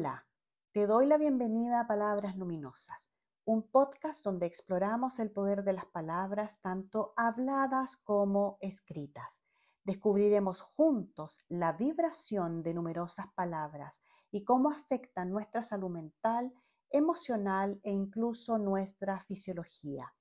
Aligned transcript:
Hola, 0.00 0.26
te 0.72 0.86
doy 0.86 1.04
la 1.04 1.18
bienvenida 1.18 1.80
a 1.80 1.86
Palabras 1.86 2.34
Luminosas, 2.34 3.10
un 3.44 3.70
podcast 3.70 4.24
donde 4.24 4.46
exploramos 4.46 5.18
el 5.18 5.30
poder 5.30 5.62
de 5.62 5.74
las 5.74 5.84
palabras 5.84 6.58
tanto 6.62 7.12
habladas 7.18 7.98
como 7.98 8.56
escritas. 8.62 9.42
Descubriremos 9.84 10.62
juntos 10.62 11.44
la 11.50 11.74
vibración 11.74 12.62
de 12.62 12.72
numerosas 12.72 13.26
palabras 13.34 14.00
y 14.30 14.42
cómo 14.42 14.70
afectan 14.70 15.28
nuestra 15.28 15.64
salud 15.64 15.90
mental, 15.90 16.50
emocional 16.88 17.78
e 17.82 17.90
incluso 17.90 18.56
nuestra 18.56 19.20
fisiología. 19.20 20.14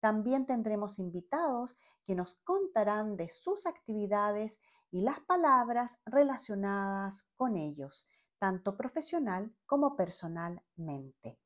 También 0.00 0.44
tendremos 0.44 0.98
invitados 0.98 1.74
que 2.04 2.14
nos 2.14 2.34
contarán 2.44 3.16
de 3.16 3.30
sus 3.30 3.64
actividades 3.64 4.60
y 4.90 5.00
las 5.00 5.20
palabras 5.20 6.00
relacionadas 6.04 7.22
con 7.38 7.56
ellos 7.56 8.06
tanto 8.42 8.76
profesional 8.76 9.54
como 9.66 9.94
personalmente. 9.94 11.38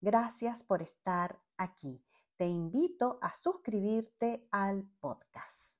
Gracias 0.00 0.62
por 0.62 0.80
estar 0.80 1.42
aquí. 1.58 2.02
Te 2.38 2.46
invito 2.46 3.18
a 3.20 3.34
suscribirte 3.34 4.48
al 4.50 4.88
podcast. 4.98 5.77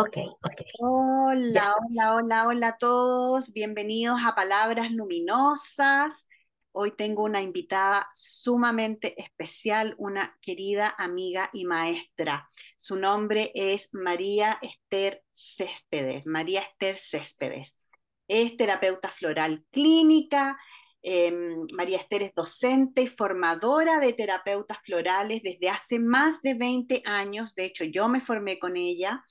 Ok. 0.00 0.16
Hola, 0.78 1.74
hola, 1.78 2.14
hola, 2.14 2.46
hola 2.46 2.68
a 2.68 2.78
todos. 2.78 3.52
Bienvenidos 3.52 4.18
a 4.24 4.34
Palabras 4.34 4.90
Luminosas. 4.90 6.26
Hoy 6.72 6.96
tengo 6.96 7.22
una 7.22 7.42
invitada 7.42 8.08
sumamente 8.10 9.20
especial, 9.20 9.94
una 9.98 10.38
querida 10.40 10.94
amiga 10.96 11.50
y 11.52 11.66
maestra. 11.66 12.48
Su 12.78 12.96
nombre 12.96 13.52
es 13.54 13.90
María 13.92 14.58
Esther 14.62 15.22
Céspedes. 15.30 16.24
María 16.24 16.62
Esther 16.62 16.96
Céspedes. 16.96 17.78
Es 18.26 18.56
terapeuta 18.56 19.10
floral 19.10 19.66
clínica. 19.70 20.58
Em, 21.02 21.66
María 21.74 21.98
Esther 21.98 22.22
es 22.22 22.34
docente 22.34 23.02
y 23.02 23.08
formadora 23.08 24.00
de 24.00 24.14
terapeutas 24.14 24.78
florales 24.82 25.42
desde 25.42 25.68
hace 25.68 25.98
más 25.98 26.40
de 26.40 26.54
20 26.54 27.02
años. 27.04 27.54
De 27.54 27.66
hecho, 27.66 27.84
yo 27.84 28.08
me 28.08 28.22
formé 28.22 28.58
con 28.58 28.78
ella. 28.78 29.22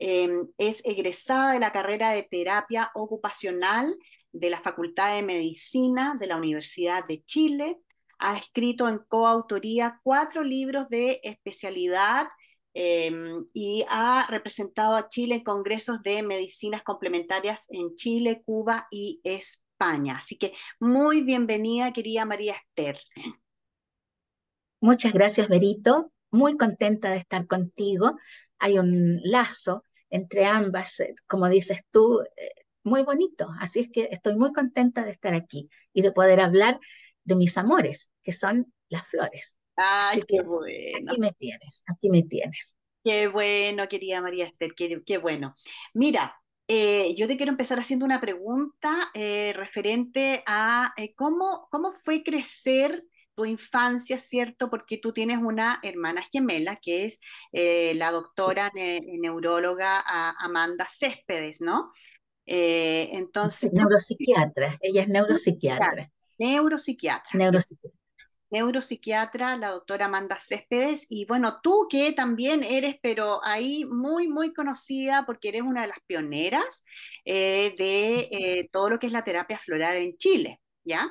Em, 0.00 0.46
es 0.58 0.84
egresada 0.84 1.54
de 1.54 1.58
la 1.58 1.72
carrera 1.72 2.10
de 2.12 2.22
terapia 2.22 2.90
ocupacional 2.94 3.92
de 4.30 4.50
la 4.50 4.60
Facultad 4.60 5.16
de 5.16 5.24
Medicina 5.24 6.14
de 6.18 6.28
la 6.28 6.36
Universidad 6.36 7.04
de 7.04 7.24
Chile. 7.24 7.78
Ha 8.20 8.36
escrito 8.38 8.88
en 8.88 8.98
coautoría 9.08 10.00
cuatro 10.04 10.44
libros 10.44 10.88
de 10.88 11.18
especialidad 11.24 12.28
em, 12.74 13.44
y 13.52 13.84
ha 13.88 14.26
representado 14.30 14.94
a 14.94 15.08
Chile 15.08 15.36
en 15.36 15.44
congresos 15.44 16.00
de 16.02 16.22
medicinas 16.22 16.84
complementarias 16.84 17.66
en 17.68 17.96
Chile, 17.96 18.42
Cuba 18.44 18.86
y 18.92 19.20
España. 19.24 20.18
Así 20.18 20.38
que 20.38 20.52
muy 20.78 21.22
bienvenida, 21.22 21.92
querida 21.92 22.24
María 22.24 22.54
Esther. 22.54 22.98
Muchas 24.80 25.12
gracias, 25.12 25.48
Berito. 25.48 26.12
Muy 26.30 26.56
contenta 26.56 27.10
de 27.10 27.16
estar 27.16 27.48
contigo. 27.48 28.16
Hay 28.60 28.78
un 28.78 29.18
lazo 29.24 29.82
entre 30.10 30.44
ambas, 30.44 31.00
eh, 31.00 31.14
como 31.26 31.48
dices 31.48 31.80
tú, 31.90 32.22
eh, 32.36 32.50
muy 32.84 33.02
bonito. 33.02 33.48
Así 33.60 33.80
es 33.80 33.88
que 33.90 34.08
estoy 34.10 34.36
muy 34.36 34.52
contenta 34.52 35.04
de 35.04 35.10
estar 35.10 35.34
aquí 35.34 35.68
y 35.92 36.02
de 36.02 36.12
poder 36.12 36.40
hablar 36.40 36.78
de 37.24 37.36
mis 37.36 37.58
amores, 37.58 38.12
que 38.22 38.32
son 38.32 38.72
las 38.88 39.06
flores. 39.06 39.58
Ay, 39.76 40.22
qué 40.26 40.42
bueno. 40.42 41.12
Aquí 41.12 41.20
me 41.20 41.32
tienes, 41.32 41.84
aquí 41.86 42.10
me 42.10 42.22
tienes. 42.22 42.76
Qué 43.04 43.28
bueno, 43.28 43.88
querida 43.88 44.20
María 44.20 44.46
Esther, 44.46 44.74
qué, 44.74 45.18
bueno. 45.18 45.54
Mira, 45.94 46.34
eh, 46.66 47.14
yo 47.16 47.26
te 47.26 47.36
quiero 47.36 47.52
empezar 47.52 47.78
haciendo 47.78 48.04
una 48.04 48.20
pregunta 48.20 49.10
referente 49.14 50.42
a 50.46 50.94
cómo, 51.16 51.68
cómo 51.70 51.92
fue 51.92 52.22
crecer 52.22 53.04
tu 53.38 53.44
infancia, 53.44 54.18
¿cierto? 54.18 54.68
Porque 54.68 54.98
tú 54.98 55.12
tienes 55.12 55.38
una 55.38 55.78
hermana 55.84 56.22
gemela 56.22 56.74
que 56.74 57.04
es 57.04 57.20
eh, 57.52 57.94
la 57.94 58.10
doctora 58.10 58.72
neuróloga 58.74 60.02
Amanda 60.40 60.88
Céspedes, 60.90 61.60
¿no? 61.60 61.92
Eh, 62.46 63.10
entonces... 63.12 63.72
Neuropsiquiatra, 63.72 64.76
ella 64.80 65.02
es 65.02 65.08
neuropsiquiatra. 65.08 66.10
Neuropsiquiatra. 66.36 67.30
Neuropsiquiatra 67.34 67.96
neuropsiquiatra, 68.50 69.56
la 69.56 69.72
doctora 69.72 70.06
Amanda 70.06 70.38
Céspedes, 70.40 71.04
y 71.10 71.26
bueno, 71.26 71.60
tú 71.62 71.86
que 71.90 72.12
también 72.12 72.64
eres, 72.64 72.96
pero 73.02 73.44
ahí 73.44 73.84
muy, 73.84 74.26
muy 74.26 74.54
conocida 74.54 75.24
porque 75.26 75.50
eres 75.50 75.62
una 75.62 75.82
de 75.82 75.88
las 75.88 75.98
pioneras 76.06 76.86
eh, 77.26 77.74
de 77.76 78.70
todo 78.72 78.88
lo 78.88 78.98
que 78.98 79.06
es 79.06 79.12
la 79.12 79.22
terapia 79.22 79.58
floral 79.58 79.98
en 79.98 80.16
Chile, 80.16 80.62
¿ya? 80.82 81.06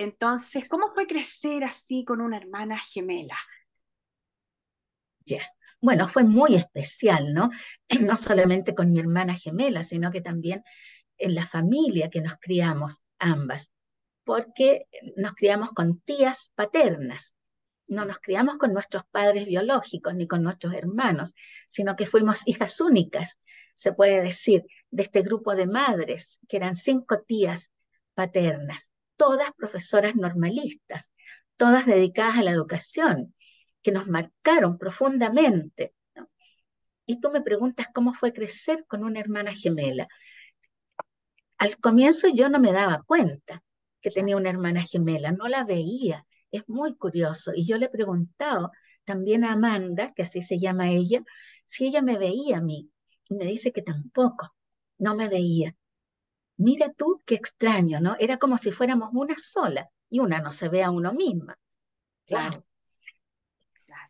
Entonces, 0.00 0.68
¿cómo 0.68 0.94
fue 0.94 1.08
crecer 1.08 1.64
así 1.64 2.04
con 2.04 2.20
una 2.20 2.36
hermana 2.36 2.78
gemela? 2.78 3.36
Ya. 5.24 5.42
Bueno, 5.80 6.06
fue 6.06 6.22
muy 6.22 6.54
especial, 6.54 7.34
¿no? 7.34 7.50
No 8.06 8.16
solamente 8.16 8.76
con 8.76 8.92
mi 8.92 9.00
hermana 9.00 9.34
gemela, 9.34 9.82
sino 9.82 10.12
que 10.12 10.20
también 10.20 10.62
en 11.16 11.34
la 11.34 11.44
familia 11.44 12.10
que 12.10 12.20
nos 12.20 12.36
criamos 12.36 13.02
ambas, 13.18 13.72
porque 14.22 14.86
nos 15.16 15.32
criamos 15.32 15.72
con 15.72 16.00
tías 16.02 16.52
paternas. 16.54 17.36
No 17.88 18.04
nos 18.04 18.20
criamos 18.20 18.56
con 18.56 18.72
nuestros 18.72 19.02
padres 19.10 19.46
biológicos 19.46 20.14
ni 20.14 20.28
con 20.28 20.44
nuestros 20.44 20.74
hermanos, 20.74 21.34
sino 21.68 21.96
que 21.96 22.06
fuimos 22.06 22.42
hijas 22.46 22.80
únicas, 22.80 23.40
se 23.74 23.92
puede 23.92 24.22
decir, 24.22 24.64
de 24.90 25.02
este 25.02 25.22
grupo 25.22 25.56
de 25.56 25.66
madres, 25.66 26.38
que 26.46 26.58
eran 26.58 26.76
cinco 26.76 27.22
tías 27.26 27.72
paternas 28.14 28.92
todas 29.18 29.52
profesoras 29.52 30.16
normalistas, 30.16 31.12
todas 31.58 31.84
dedicadas 31.84 32.38
a 32.38 32.42
la 32.42 32.52
educación, 32.52 33.34
que 33.82 33.92
nos 33.92 34.06
marcaron 34.06 34.78
profundamente. 34.78 35.94
Y 37.04 37.20
tú 37.20 37.30
me 37.30 37.42
preguntas 37.42 37.88
cómo 37.92 38.14
fue 38.14 38.32
crecer 38.32 38.86
con 38.86 39.04
una 39.04 39.20
hermana 39.20 39.52
gemela. 39.54 40.08
Al 41.58 41.76
comienzo 41.78 42.28
yo 42.28 42.48
no 42.48 42.60
me 42.60 42.72
daba 42.72 43.02
cuenta 43.02 43.62
que 44.00 44.10
tenía 44.10 44.36
una 44.36 44.50
hermana 44.50 44.82
gemela, 44.82 45.32
no 45.32 45.48
la 45.48 45.64
veía, 45.64 46.24
es 46.50 46.68
muy 46.68 46.96
curioso. 46.96 47.52
Y 47.54 47.66
yo 47.66 47.78
le 47.78 47.86
he 47.86 47.90
preguntado 47.90 48.70
también 49.04 49.44
a 49.44 49.52
Amanda, 49.52 50.12
que 50.14 50.22
así 50.22 50.42
se 50.42 50.58
llama 50.58 50.90
ella, 50.90 51.22
si 51.64 51.86
ella 51.86 52.02
me 52.02 52.18
veía 52.18 52.58
a 52.58 52.60
mí. 52.62 52.90
Y 53.28 53.36
me 53.36 53.44
dice 53.44 53.72
que 53.72 53.82
tampoco, 53.82 54.54
no 54.98 55.14
me 55.14 55.28
veía. 55.28 55.74
Mira 56.58 56.92
tú 56.92 57.22
qué 57.24 57.36
extraño, 57.36 58.00
¿no? 58.00 58.16
Era 58.18 58.36
como 58.36 58.58
si 58.58 58.72
fuéramos 58.72 59.10
una 59.12 59.36
sola 59.38 59.88
y 60.10 60.18
una 60.18 60.40
no 60.40 60.50
se 60.52 60.68
ve 60.68 60.82
a 60.82 60.90
uno 60.90 61.12
misma. 61.12 61.56
Claro. 62.26 62.64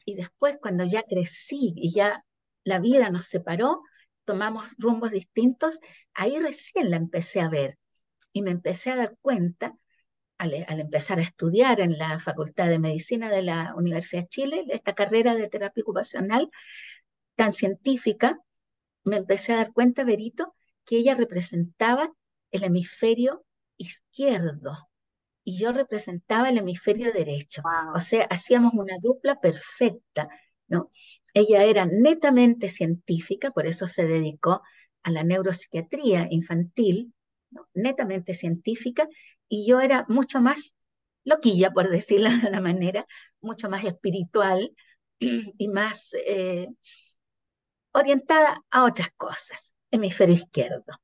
Y 0.05 0.15
después 0.15 0.57
cuando 0.61 0.85
ya 0.85 1.03
crecí 1.03 1.75
y 1.77 1.93
ya 1.93 2.25
la 2.65 2.81
vida 2.81 3.11
nos 3.11 3.27
separó, 3.27 3.83
tomamos 4.25 4.65
rumbos 4.79 5.11
distintos, 5.11 5.79
ahí 6.15 6.39
recién 6.39 6.91
la 6.91 6.97
empecé 6.97 7.41
a 7.41 7.49
ver 7.49 7.79
y 8.33 8.43
me 8.43 8.51
empecé 8.51 8.91
a 8.91 8.97
dar 8.97 9.17
cuenta 9.21 9.77
al, 10.39 10.65
al, 10.69 10.81
empezar 10.81 11.19
a 11.19 11.23
estudiar 11.23 11.81
en 11.81 11.99
la 11.99 12.19
Facultad 12.19 12.69
de 12.69 12.79
Medicina 12.79 13.31
de 13.31 13.43
la 13.43 13.75
Universidad 13.77 14.23
de 14.23 14.29
Chile, 14.29 14.65
esta 14.71 14.95
carrera 14.95 15.35
de 15.35 15.47
terapia 15.47 15.83
ocupacional 15.83 16.51
tan 17.37 17.53
científica, 17.53 18.39
me 19.05 19.17
empecé 19.17 19.53
a 19.53 19.57
dar 19.57 19.73
cuenta, 19.73 20.05
Berito, 20.05 20.55
que 20.85 20.97
ella 20.97 21.15
representaba 21.15 22.09
el 22.51 22.65
hemisferio 22.65 23.45
izquierdo 23.77 24.77
y 25.45 25.59
yo 25.59 25.73
representaba 25.73 26.51
el 26.51 26.59
hemisferio 26.59 27.13
derecho. 27.13 27.63
O 27.95 28.01
sea, 28.01 28.25
hacíamos 28.25 28.75
una 28.75 28.99
dupla 29.01 29.41
perfecta, 29.41 30.29
¿no? 30.67 30.91
Ella 31.33 31.65
era 31.65 31.87
netamente 31.87 32.69
científica, 32.69 33.51
por 33.51 33.67
eso 33.67 33.87
se 33.87 34.05
dedicó 34.05 34.63
a 35.03 35.11
la 35.11 35.25
neuropsiquiatría 35.25 36.29
infantil, 36.31 37.15
netamente 37.73 38.35
científica, 38.35 39.09
y 39.49 39.67
yo 39.67 39.81
era 39.81 40.05
mucho 40.09 40.41
más 40.41 40.75
loquilla, 41.25 41.71
por 41.71 41.89
decirlo 41.89 42.31
de 42.31 42.49
una 42.49 42.61
manera, 42.61 43.07
mucho 43.41 43.71
más 43.71 43.85
espiritual 43.85 44.75
y 45.19 45.69
más 45.69 46.15
eh, 46.27 46.69
orientada 47.93 48.63
a 48.71 48.85
otras 48.85 49.09
cosas, 49.17 49.75
hemisferio 49.91 50.35
izquierdo. 50.35 51.01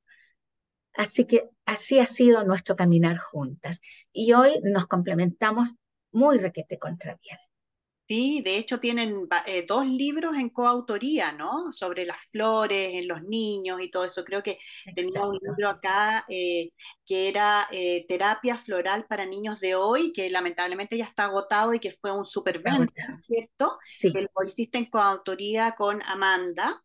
Así 0.95 1.27
que 1.27 1.51
así 1.65 1.99
ha 1.99 2.07
sido 2.07 2.45
nuestro 2.45 2.77
caminar 2.77 3.19
juntas. 3.19 3.81
Y 4.13 4.33
hoy 4.33 4.61
nos 4.63 4.87
complementamos 4.87 5.77
muy 6.13 6.39
requete 6.39 6.79
contra 6.79 7.19
bien. 7.23 7.39
Sí, 8.07 8.43
de 8.43 8.59
hecho 8.59 8.81
tienen 8.81 9.27
eh, 9.47 9.65
dos 9.67 9.87
libros 9.87 10.37
en 10.37 10.51
coautoría, 10.51 11.33
¿no? 11.33 11.73
Sobre 11.73 12.05
las 12.05 12.19
flores 12.31 12.91
en 12.93 13.09
los 13.09 13.23
niños 13.23 13.81
y 13.81 13.91
todo 13.91 14.05
eso. 14.05 14.25
Creo 14.25 14.43
que 14.43 14.59
tenía 14.95 15.23
un 15.25 15.39
libro 15.43 15.71
acá 15.71 16.27
eh, 16.29 16.71
que 17.07 17.29
era 17.29 17.67
eh, 17.73 18.05
Terapia 18.07 18.59
Floral 18.59 19.07
para 19.07 19.25
Niños 19.25 19.59
de 19.61 19.75
Hoy, 19.75 20.13
que 20.13 20.29
lamentablemente 20.29 20.99
ya 20.99 21.07
está 21.07 21.25
agotado 21.25 21.73
y 21.73 21.81
que 21.81 21.93
fue 21.93 22.13
un 22.13 22.27
super 22.27 22.63
¿cierto? 23.27 23.79
Sí. 23.81 24.13
Que 24.13 24.21
lo 24.21 24.49
hiciste 24.49 24.77
en 24.77 24.91
coautoría 24.91 25.75
con 25.75 26.03
Amanda. 26.03 26.83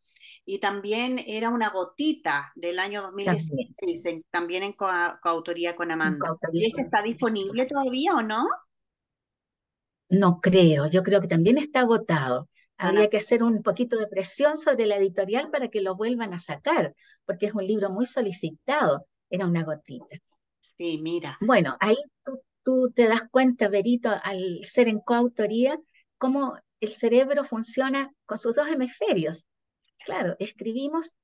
Y 0.52 0.58
también 0.58 1.18
era 1.28 1.50
una 1.50 1.70
gotita 1.70 2.52
del 2.56 2.80
año 2.80 3.04
2016, 3.04 4.24
también, 4.32 4.64
en 4.64 4.74
coautoría 4.74 5.76
con 5.76 5.92
Amanda. 5.92 6.36
¿Y 6.52 6.66
ese 6.66 6.82
está 6.82 7.04
disponible 7.04 7.68
todavía 7.68 8.16
o 8.16 8.24
no? 8.24 8.48
No 10.10 10.40
creo, 10.42 10.88
yo 10.88 11.04
creo 11.04 11.22
que 11.22 11.28
también 11.28 11.60
está 11.60 11.82
agotado. 11.82 12.50
Habría 12.80 13.12
que 13.12 13.18
hacer 13.18 13.44
un 13.44 13.62
poquito 13.62 14.00
de 14.00 14.08
presión 14.08 14.58
sobre 14.58 14.88
la 14.88 14.98
editorial 14.98 15.52
para 15.52 15.68
que 15.68 15.82
lo 15.82 15.96
vuelvan 15.96 16.34
a 16.34 16.40
sacar, 16.40 16.96
porque 17.26 17.46
es 17.46 17.54
un 17.54 17.64
libro 17.64 17.92
muy 17.92 18.08
solicitado. 18.08 19.06
Era 19.30 19.46
una 19.46 19.64
gotita. 19.64 20.18
Sí, 20.62 20.98
mira. 21.00 21.38
Bueno, 21.42 21.78
ahí 21.80 21.98
tú, 22.64 22.90
te 22.90 23.08
das 23.08 23.22
cuenta, 23.30 23.68
Berito, 23.70 24.10
al 24.24 24.62
ser 24.64 24.88
en 24.88 25.00
coautoría, 25.00 25.78
cómo 26.18 26.58
el 26.80 26.96
cerebro 26.96 27.44
funciona 27.44 28.12
con 28.26 28.40
sus 28.40 28.56
dos 28.56 28.68
hemisferios. 28.68 29.46
Claro, 30.06 30.36
escribimos 30.40 31.18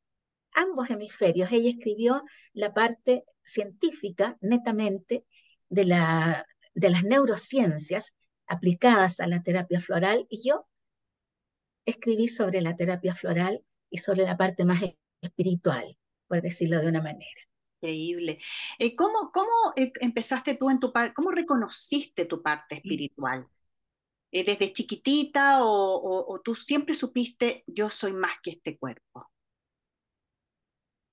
ambos 0.53 0.89
hemisferios. 0.89 1.51
Ella 1.51 1.69
escribió 1.69 2.21
la 2.53 2.73
parte 2.73 3.23
científica, 3.43 4.37
netamente, 4.41 5.25
de, 5.69 5.85
la, 5.85 6.45
de 6.73 6.89
las 6.89 7.03
neurociencias, 7.03 8.15
aplicadas 8.47 9.19
a 9.19 9.27
la 9.27 9.41
terapia 9.41 9.81
floral 9.81 10.27
y 10.29 10.47
yo 10.47 10.67
escribí 11.85 12.27
sobre 12.27 12.61
la 12.61 12.75
terapia 12.75 13.15
floral 13.15 13.63
y 13.89 13.97
sobre 13.97 14.23
la 14.23 14.37
parte 14.37 14.65
más 14.65 14.81
espiritual, 15.21 15.97
por 16.27 16.41
decirlo 16.41 16.79
de 16.79 16.87
una 16.87 17.01
manera. 17.01 17.41
Increíble. 17.81 18.39
Eh, 18.79 18.95
¿Cómo, 18.95 19.31
cómo 19.31 19.51
eh, 19.75 19.91
empezaste 19.99 20.55
tú 20.55 20.69
en 20.69 20.79
tu 20.79 20.91
parte, 20.91 21.13
cómo 21.13 21.31
reconociste 21.31 22.25
tu 22.25 22.41
parte 22.41 22.75
espiritual? 22.75 23.47
Eh, 24.35 24.43
¿Desde 24.43 24.73
chiquitita 24.73 25.59
o 25.61 26.41
tú 26.43 26.55
siempre 26.55 26.93
supiste 26.93 27.63
yo 27.67 27.89
soy 27.89 28.11
más 28.11 28.33
que 28.43 28.51
este 28.51 28.77
cuerpo? 28.77 29.31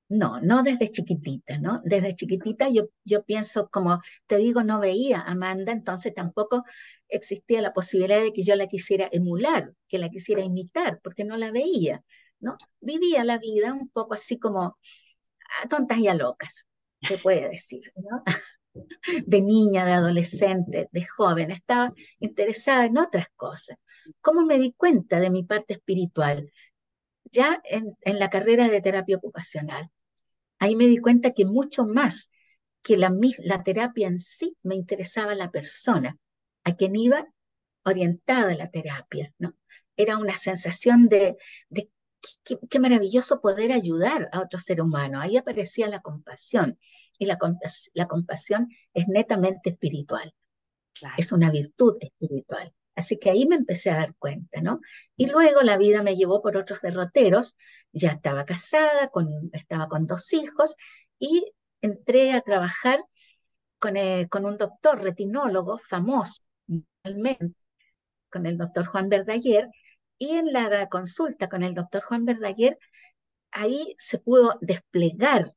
No, 0.08 0.40
no 0.40 0.64
desde 0.64 0.90
chiquitita, 0.90 1.58
¿no? 1.58 1.80
Desde 1.84 2.16
chiquitita 2.16 2.68
yo, 2.68 2.88
yo 3.04 3.22
pienso, 3.24 3.68
como 3.70 4.00
te 4.26 4.38
digo, 4.38 4.64
no 4.64 4.80
veía 4.80 5.20
a 5.20 5.30
Amanda, 5.30 5.70
entonces 5.70 6.12
tampoco 6.14 6.62
existía 7.08 7.62
la 7.62 7.72
posibilidad 7.72 8.20
de 8.20 8.32
que 8.32 8.42
yo 8.42 8.56
la 8.56 8.66
quisiera 8.66 9.08
emular, 9.12 9.72
que 9.88 9.98
la 9.98 10.10
quisiera 10.10 10.42
imitar, 10.42 11.00
porque 11.02 11.24
no 11.24 11.36
la 11.36 11.52
veía, 11.52 12.02
¿no? 12.40 12.58
Vivía 12.80 13.22
la 13.22 13.38
vida 13.38 13.72
un 13.72 13.88
poco 13.88 14.14
así 14.14 14.36
como 14.40 14.76
a 15.62 15.68
tontas 15.68 15.98
y 15.98 16.08
a 16.08 16.14
locas, 16.14 16.66
se 17.00 17.18
puede 17.18 17.48
decir, 17.48 17.92
¿no? 17.94 18.24
De 19.26 19.40
niña, 19.40 19.84
de 19.84 19.92
adolescente, 19.92 20.88
de 20.90 21.04
joven, 21.04 21.50
estaba 21.50 21.90
interesada 22.20 22.86
en 22.86 22.98
otras 22.98 23.26
cosas. 23.36 23.76
¿Cómo 24.20 24.44
me 24.46 24.58
di 24.58 24.72
cuenta 24.72 25.20
de 25.20 25.30
mi 25.30 25.44
parte 25.44 25.74
espiritual? 25.74 26.50
Ya 27.24 27.60
en, 27.64 27.96
en 28.02 28.18
la 28.18 28.30
carrera 28.30 28.68
de 28.68 28.80
terapia 28.80 29.16
ocupacional 29.16 29.90
Ahí 30.62 30.76
me 30.76 30.86
di 30.86 30.98
cuenta 30.98 31.32
que 31.32 31.44
mucho 31.44 31.84
más 31.84 32.30
que 32.82 32.96
la, 32.96 33.12
la 33.38 33.64
terapia 33.64 34.06
en 34.06 34.20
sí 34.20 34.56
me 34.62 34.76
interesaba 34.76 35.34
la 35.34 35.50
persona, 35.50 36.16
a 36.62 36.76
quien 36.76 36.94
iba 36.94 37.26
orientada 37.84 38.54
la 38.54 38.68
terapia, 38.68 39.34
¿no? 39.38 39.56
Era 39.96 40.18
una 40.18 40.36
sensación 40.36 41.08
de, 41.08 41.36
de 41.68 41.90
qué, 42.44 42.78
maravilloso 42.80 43.40
poder 43.40 43.72
ayudar 43.72 44.28
a 44.32 44.40
otro 44.40 44.58
ser 44.58 44.80
humano. 44.80 45.20
Ahí 45.20 45.36
aparecía 45.36 45.88
la 45.88 46.00
compasión, 46.00 46.78
y 47.18 47.26
la, 47.26 47.38
la 47.94 48.08
compasión 48.08 48.68
es 48.94 49.08
netamente 49.08 49.70
espiritual. 49.70 50.34
Es 51.16 51.32
una 51.32 51.50
virtud 51.50 51.96
espiritual. 52.00 52.72
Así 52.94 53.18
que 53.18 53.30
ahí 53.30 53.46
me 53.46 53.56
empecé 53.56 53.90
a 53.90 53.96
dar 53.96 54.14
cuenta, 54.16 54.60
¿no? 54.60 54.80
Y 55.16 55.26
luego 55.26 55.62
la 55.62 55.78
vida 55.78 56.02
me 56.02 56.16
llevó 56.16 56.42
por 56.42 56.56
otros 56.56 56.80
derroteros. 56.82 57.56
Ya 57.92 58.12
estaba 58.12 58.44
casada, 58.44 59.08
con, 59.08 59.28
estaba 59.52 59.88
con 59.88 60.06
dos 60.06 60.32
hijos 60.32 60.76
y 61.18 61.52
entré 61.80 62.32
a 62.32 62.42
trabajar 62.42 63.00
con, 63.78 63.96
eh, 63.96 64.28
con 64.30 64.44
un 64.44 64.58
doctor 64.58 65.02
retinólogo 65.02 65.78
famoso, 65.78 66.42
con 68.30 68.46
el 68.46 68.58
doctor 68.58 68.86
Juan 68.86 69.08
Verdaguer. 69.08 69.68
Y 70.18 70.30
en 70.36 70.52
la 70.52 70.88
consulta 70.88 71.48
con 71.48 71.62
el 71.62 71.74
doctor 71.74 72.02
Juan 72.02 72.24
Verdaguer, 72.24 72.78
ahí 73.50 73.94
se 73.98 74.18
pudo 74.18 74.58
desplegar, 74.60 75.54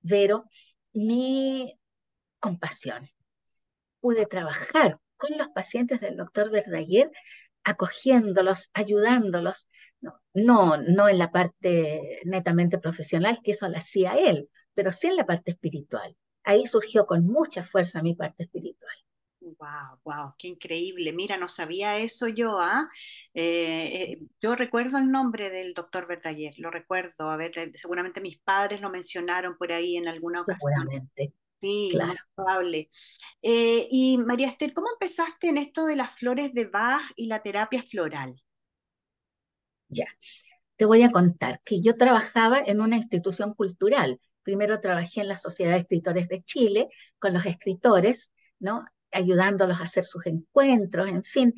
Vero, 0.00 0.44
mi 0.92 1.78
compasión. 2.38 3.08
Pude 4.00 4.26
trabajar 4.26 4.98
con 5.16 5.36
los 5.38 5.48
pacientes 5.48 6.00
del 6.00 6.16
doctor 6.16 6.50
Verdaguer, 6.50 7.10
acogiéndolos, 7.64 8.70
ayudándolos, 8.74 9.68
no, 10.00 10.20
no, 10.34 10.76
no 10.76 11.08
en 11.08 11.18
la 11.18 11.32
parte 11.32 12.20
netamente 12.24 12.78
profesional, 12.78 13.38
que 13.42 13.52
eso 13.52 13.68
lo 13.68 13.78
hacía 13.78 14.14
él, 14.14 14.50
pero 14.74 14.92
sí 14.92 15.08
en 15.08 15.16
la 15.16 15.26
parte 15.26 15.52
espiritual. 15.52 16.16
Ahí 16.44 16.66
surgió 16.66 17.06
con 17.06 17.26
mucha 17.26 17.62
fuerza 17.62 18.02
mi 18.02 18.14
parte 18.14 18.44
espiritual. 18.44 18.94
Wow, 19.44 20.00
wow, 20.04 20.34
qué 20.38 20.48
increíble. 20.48 21.12
Mira, 21.12 21.36
no 21.36 21.48
sabía 21.48 21.98
eso 21.98 22.28
yo, 22.28 22.58
¿ah? 22.58 22.88
Eh, 23.34 24.12
eh, 24.12 24.18
yo 24.40 24.56
recuerdo 24.56 24.96
el 24.96 25.10
nombre 25.10 25.50
del 25.50 25.74
doctor 25.74 26.06
Verdaguer, 26.06 26.54
lo 26.58 26.70
recuerdo. 26.70 27.30
A 27.30 27.36
ver, 27.36 27.52
seguramente 27.74 28.22
mis 28.22 28.38
padres 28.38 28.80
lo 28.80 28.88
mencionaron 28.88 29.56
por 29.58 29.70
ahí 29.70 29.96
en 29.96 30.08
alguna 30.08 30.40
ocasión. 30.40 30.72
Seguramente. 30.72 31.34
Sí, 31.60 31.88
claro. 31.92 32.12
probable. 32.34 32.90
Eh, 33.42 33.86
y 33.90 34.18
María 34.18 34.48
Esther, 34.48 34.72
¿cómo 34.72 34.88
empezaste 34.92 35.48
en 35.48 35.58
esto 35.58 35.86
de 35.86 35.96
las 35.96 36.10
flores 36.12 36.52
de 36.54 36.66
Bach 36.66 37.02
y 37.16 37.26
la 37.26 37.42
terapia 37.42 37.82
floral? 37.82 38.42
Ya, 39.88 40.06
te 40.76 40.84
voy 40.84 41.02
a 41.02 41.10
contar 41.10 41.60
que 41.64 41.80
yo 41.80 41.96
trabajaba 41.96 42.60
en 42.60 42.80
una 42.80 42.96
institución 42.96 43.54
cultural. 43.54 44.20
Primero 44.42 44.80
trabajé 44.80 45.20
en 45.22 45.28
la 45.28 45.36
Sociedad 45.36 45.72
de 45.72 45.78
Escritores 45.78 46.28
de 46.28 46.42
Chile 46.42 46.86
con 47.18 47.32
los 47.32 47.46
escritores, 47.46 48.32
¿no? 48.58 48.84
Ayudándolos 49.14 49.80
a 49.80 49.84
hacer 49.84 50.04
sus 50.04 50.26
encuentros, 50.26 51.08
en 51.08 51.24
fin, 51.24 51.54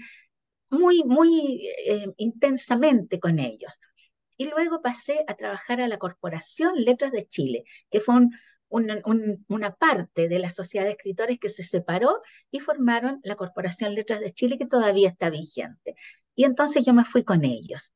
muy, 0.70 1.02
muy 1.04 1.66
eh, 1.86 2.06
intensamente 2.18 3.18
con 3.20 3.38
ellos. 3.38 3.80
Y 4.36 4.48
luego 4.48 4.82
pasé 4.82 5.24
a 5.26 5.36
trabajar 5.36 5.80
a 5.80 5.88
la 5.88 5.98
Corporación 5.98 6.74
Letras 6.76 7.12
de 7.12 7.26
Chile, 7.26 7.64
que 7.90 8.00
fue 8.00 8.16
un, 8.16 8.30
una, 8.68 9.74
parte 9.74 10.28
de 10.28 10.38
la 10.38 10.50
sociedad 10.50 10.84
de 10.84 10.92
escritores 10.92 11.38
que 11.38 11.48
se 11.48 11.62
separó 11.62 12.20
y 12.50 12.60
formaron 12.60 13.20
la 13.22 13.36
Corporación 13.36 13.94
Letras 13.94 14.20
de 14.20 14.32
Chile, 14.32 14.58
que 14.58 14.66
todavía 14.66 15.08
está 15.08 15.30
vigente. 15.30 15.94
Y 16.34 16.44
entonces 16.44 16.84
yo 16.84 16.92
me 16.92 17.04
fui 17.04 17.24
con 17.24 17.44
ellos. 17.44 17.92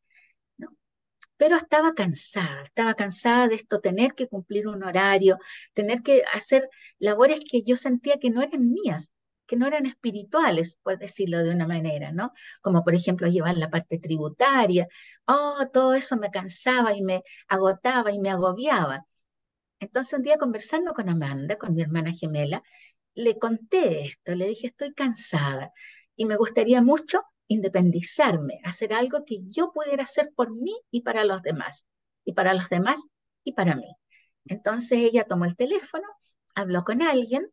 Pero 1.36 1.56
estaba 1.56 1.94
cansada, 1.94 2.64
estaba 2.64 2.94
cansada 2.94 3.48
de 3.48 3.54
esto, 3.54 3.80
tener 3.80 4.14
que 4.14 4.28
cumplir 4.28 4.68
un 4.68 4.82
horario, 4.82 5.38
tener 5.72 6.02
que 6.02 6.22
hacer 6.34 6.68
labores 6.98 7.40
que 7.50 7.62
yo 7.62 7.76
sentía 7.76 8.18
que 8.18 8.30
no 8.30 8.42
eran 8.42 8.68
mías, 8.68 9.10
que 9.50 9.56
no 9.56 9.66
eran 9.66 9.84
espirituales, 9.86 10.76
por 10.82 10.96
decirlo 10.96 11.42
de 11.42 11.50
una 11.50 11.66
manera, 11.66 12.12
¿no? 12.12 12.32
Como 12.62 12.84
por 12.84 12.94
ejemplo 12.94 13.26
llevar 13.26 13.56
la 13.58 13.68
parte 13.68 13.98
tributaria. 13.98 14.86
Oh, 15.26 15.66
todo 15.72 15.94
eso 15.94 16.16
me 16.16 16.30
cansaba 16.30 16.94
y 16.96 17.02
me 17.02 17.22
agotaba 17.48 18.12
y 18.12 18.20
me 18.20 18.30
agobiaba. 18.30 19.06
Entonces 19.80 20.14
un 20.18 20.22
día 20.24 20.38
conversando 20.38 20.94
con 20.94 21.08
Amanda, 21.08 21.56
con 21.58 21.74
mi 21.74 21.82
hermana 21.82 22.12
gemela, 22.12 22.62
le 23.14 23.38
conté 23.38 24.04
esto, 24.04 24.34
le 24.36 24.46
dije, 24.48 24.68
estoy 24.68 24.94
cansada 24.94 25.72
y 26.16 26.26
me 26.26 26.36
gustaría 26.36 26.80
mucho 26.82 27.20
independizarme, 27.48 28.60
hacer 28.64 28.92
algo 28.94 29.24
que 29.24 29.40
yo 29.44 29.72
pudiera 29.72 30.04
hacer 30.04 30.30
por 30.36 30.50
mí 30.50 30.76
y 30.92 31.02
para 31.02 31.24
los 31.24 31.42
demás, 31.42 31.88
y 32.24 32.34
para 32.34 32.54
los 32.54 32.68
demás 32.68 33.04
y 33.42 33.54
para 33.54 33.74
mí. 33.74 33.96
Entonces 34.44 34.98
ella 35.00 35.24
tomó 35.24 35.44
el 35.44 35.56
teléfono, 35.56 36.06
habló 36.54 36.84
con 36.84 37.02
alguien, 37.02 37.50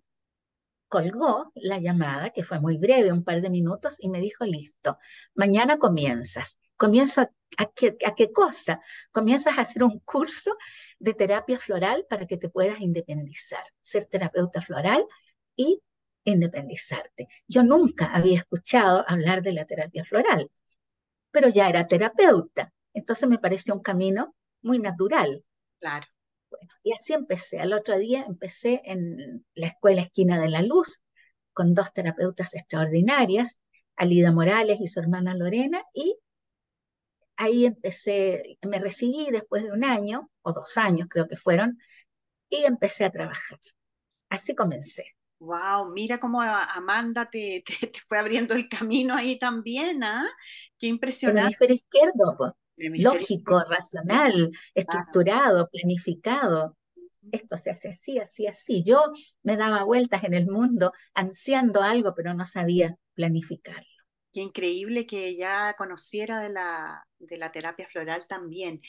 colgó 0.87 1.51
la 1.55 1.79
llamada, 1.79 2.31
que 2.31 2.43
fue 2.43 2.59
muy 2.59 2.77
breve, 2.77 3.11
un 3.11 3.23
par 3.23 3.41
de 3.41 3.49
minutos, 3.49 3.97
y 3.99 4.09
me 4.09 4.19
dijo, 4.21 4.45
listo, 4.45 4.97
mañana 5.35 5.77
comienzas. 5.77 6.59
¿Comienzo 6.75 7.21
a, 7.57 7.65
qué, 7.73 7.97
a 8.05 8.15
qué 8.15 8.31
cosa? 8.31 8.81
Comienzas 9.11 9.57
a 9.57 9.61
hacer 9.61 9.83
un 9.83 9.99
curso 9.99 10.51
de 10.99 11.13
terapia 11.13 11.57
floral 11.57 12.05
para 12.09 12.25
que 12.27 12.37
te 12.37 12.49
puedas 12.49 12.79
independizar, 12.79 13.63
ser 13.81 14.05
terapeuta 14.05 14.61
floral 14.61 15.05
y 15.55 15.81
independizarte. 16.23 17.27
Yo 17.47 17.63
nunca 17.63 18.13
había 18.13 18.37
escuchado 18.37 19.03
hablar 19.07 19.41
de 19.41 19.53
la 19.53 19.65
terapia 19.65 20.03
floral, 20.03 20.51
pero 21.31 21.49
ya 21.49 21.69
era 21.69 21.87
terapeuta, 21.87 22.73
entonces 22.93 23.29
me 23.29 23.39
pareció 23.39 23.73
un 23.73 23.81
camino 23.81 24.35
muy 24.61 24.79
natural. 24.79 25.43
Claro. 25.79 26.05
Bueno, 26.49 26.67
y 26.83 26.93
así 26.93 27.13
empecé. 27.13 27.59
Al 27.59 27.73
otro 27.73 27.97
día 27.97 28.23
empecé 28.27 28.81
en 28.85 29.45
la 29.55 29.67
escuela 29.67 30.01
Esquina 30.01 30.39
de 30.39 30.49
la 30.49 30.61
Luz 30.61 31.01
con 31.53 31.73
dos 31.73 31.91
terapeutas 31.91 32.53
extraordinarias, 32.55 33.61
Alida 33.95 34.31
Morales 34.31 34.77
y 34.79 34.87
su 34.87 34.99
hermana 34.99 35.33
Lorena, 35.33 35.81
y 35.93 36.15
ahí 37.35 37.65
empecé, 37.65 38.57
me 38.61 38.79
recibí 38.79 39.29
después 39.31 39.63
de 39.63 39.71
un 39.71 39.83
año, 39.83 40.29
o 40.43 40.53
dos 40.53 40.77
años 40.77 41.07
creo 41.09 41.27
que 41.27 41.35
fueron, 41.35 41.79
y 42.49 42.63
empecé 42.63 43.05
a 43.05 43.11
trabajar. 43.11 43.59
Así 44.29 44.55
comencé. 44.55 45.05
Wow, 45.39 45.91
mira 45.93 46.19
cómo 46.19 46.41
Amanda 46.41 47.25
te, 47.25 47.63
te, 47.65 47.91
fue 48.07 48.17
abriendo 48.17 48.55
el 48.55 48.69
camino 48.69 49.15
ahí 49.15 49.37
también, 49.37 50.03
¿ah? 50.03 50.25
Qué 50.79 50.87
impresionante. 50.87 51.39
El 51.39 51.45
hemisferio 51.45 51.75
izquierdo, 51.75 52.57
lógico, 52.77 53.63
racional, 53.69 54.51
estructurado, 54.73 55.69
planificado. 55.69 56.77
Esto 57.31 57.57
se 57.57 57.71
hace 57.71 57.89
así, 57.89 58.19
así, 58.19 58.47
así. 58.47 58.83
Yo 58.83 59.01
me 59.43 59.57
daba 59.57 59.83
vueltas 59.83 60.23
en 60.23 60.33
el 60.33 60.47
mundo 60.47 60.91
ansiando 61.13 61.81
algo, 61.81 62.13
pero 62.15 62.33
no 62.33 62.45
sabía 62.45 62.95
planificarlo. 63.13 63.83
Qué 64.33 64.41
increíble 64.41 65.05
que 65.05 65.27
ella 65.27 65.73
conociera 65.77 66.39
de 66.39 66.49
la, 66.49 67.05
de 67.17 67.37
la 67.37 67.51
terapia 67.51 67.87
floral 67.87 68.25
también. 68.27 68.81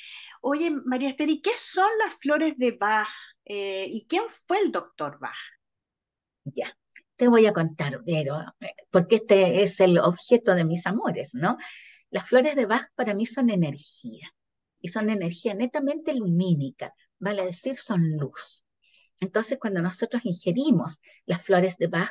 Oye, 0.42 0.70
María 0.70 1.10
Esther, 1.10 1.30
¿y 1.30 1.40
qué 1.40 1.52
son 1.56 1.88
las 2.04 2.14
flores 2.16 2.54
de 2.58 2.72
Bach? 2.72 3.08
Eh, 3.44 3.86
¿Y 3.88 4.06
quién 4.06 4.24
fue 4.46 4.60
el 4.60 4.70
doctor 4.70 5.18
Bach? 5.18 5.32
Ya, 6.44 6.76
te 7.16 7.28
voy 7.28 7.46
a 7.46 7.52
contar, 7.52 8.00
pero 8.04 8.40
eh, 8.60 8.74
porque 8.90 9.16
este 9.16 9.62
es 9.62 9.80
el 9.80 9.98
objeto 9.98 10.54
de 10.54 10.64
mis 10.64 10.86
amores, 10.86 11.34
¿no? 11.34 11.56
Las 12.10 12.28
flores 12.28 12.56
de 12.56 12.66
Bach 12.66 12.88
para 12.94 13.14
mí 13.14 13.26
son 13.26 13.50
energía 13.50 14.28
y 14.80 14.88
son 14.88 15.10
energía 15.10 15.54
netamente 15.54 16.14
lumínica, 16.14 16.90
vale 17.18 17.44
decir, 17.44 17.76
son 17.76 18.16
luz. 18.16 18.64
Entonces, 19.20 19.58
cuando 19.58 19.82
nosotros 19.82 20.24
ingerimos 20.24 21.00
las 21.26 21.42
flores 21.42 21.76
de 21.76 21.88
Bach, 21.88 22.10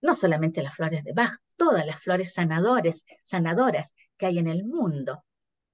no 0.00 0.14
solamente 0.14 0.62
las 0.62 0.76
flores 0.76 1.02
de 1.04 1.12
Bach, 1.12 1.32
todas 1.56 1.86
las 1.86 2.00
flores 2.02 2.34
sanadores, 2.34 3.04
sanadoras 3.24 3.94
que 4.16 4.26
hay 4.26 4.38
en 4.38 4.48
el 4.48 4.64
mundo. 4.64 5.24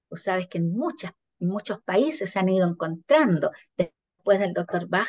Tú 0.09 0.17
sabes 0.17 0.49
que 0.49 0.59
en, 0.59 0.73
muchas, 0.73 1.13
en 1.41 1.49
muchos 1.49 1.83
países 1.83 2.31
se 2.31 2.39
han 2.39 2.49
ido 2.49 2.69
encontrando, 2.69 3.51
después 3.77 4.39
del 4.39 4.53
doctor 4.53 4.89
Bach, 4.89 5.09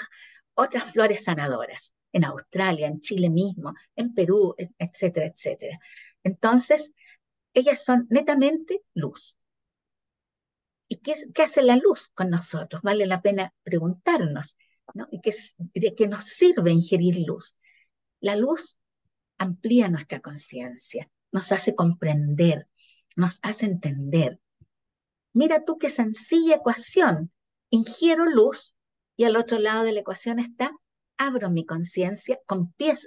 otras 0.54 0.92
flores 0.92 1.24
sanadoras 1.24 1.94
en 2.12 2.25
Australia, 2.25 2.88
en 2.88 3.00
Chile 3.01 3.30
mismo, 3.30 3.74
en 3.96 4.13
Perú, 4.13 4.56
etcétera, 4.78 5.28
etcétera. 5.28 5.80
Entonces, 6.24 6.92
ellas 7.53 7.84
son 7.84 8.08
netamente 8.10 8.82
luz. 8.94 9.38
¿Y 10.88 10.98
qué, 10.98 11.15
hace 11.44 11.62
la 11.62 11.75
luz 11.75 12.10
con 12.15 12.29
nosotros? 12.29 12.82
Vale 12.82 13.06
la 13.06 13.22
pena 13.22 13.53
preguntarnos, 13.63 14.58
¿no? 14.94 15.08
¿Y 15.12 15.22
qué, 15.22 15.32
de 15.58 15.94
qué 15.96 16.08
nos 16.08 16.25
sirve 16.25 16.72
ingerir 16.72 17.20
luz? 17.27 17.56
La 18.20 18.36
luz 18.36 18.79
amplía 19.38 19.88
nuestra 19.88 20.20
conciencia, 20.20 21.10
nos 21.32 21.51
hace 21.51 21.75
comprender, 21.75 22.65
nos 23.15 23.39
hace 23.44 23.65
entender. 23.65 24.39
Mira 25.34 25.63
tú 25.63 25.77
qué 25.77 25.89
sencilla 25.89 26.56
ecuación. 26.56 27.32
Ingiero 27.70 28.25
luz 28.25 28.74
y 29.15 29.25
al 29.25 29.36
otro 29.36 29.60
lado 29.60 29.84
de 29.84 29.91
la 29.91 30.00
ecuación 30.00 30.39
está 30.39 30.72
abro 31.18 31.50
mi 31.50 31.65
conciencia, 31.65 32.39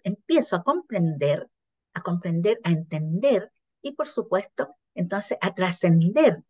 empiezo 0.04 0.56
a 0.56 0.62
comprender, 0.62 1.49
a 1.94 2.02
comprender, 2.02 2.61
a 2.62 2.70
entender 2.70 3.50
y 3.82 3.92
por 3.92 4.08
supuesto, 4.08 4.68
entonces 4.94 5.38
a 5.40 5.54
trascender 5.54 6.42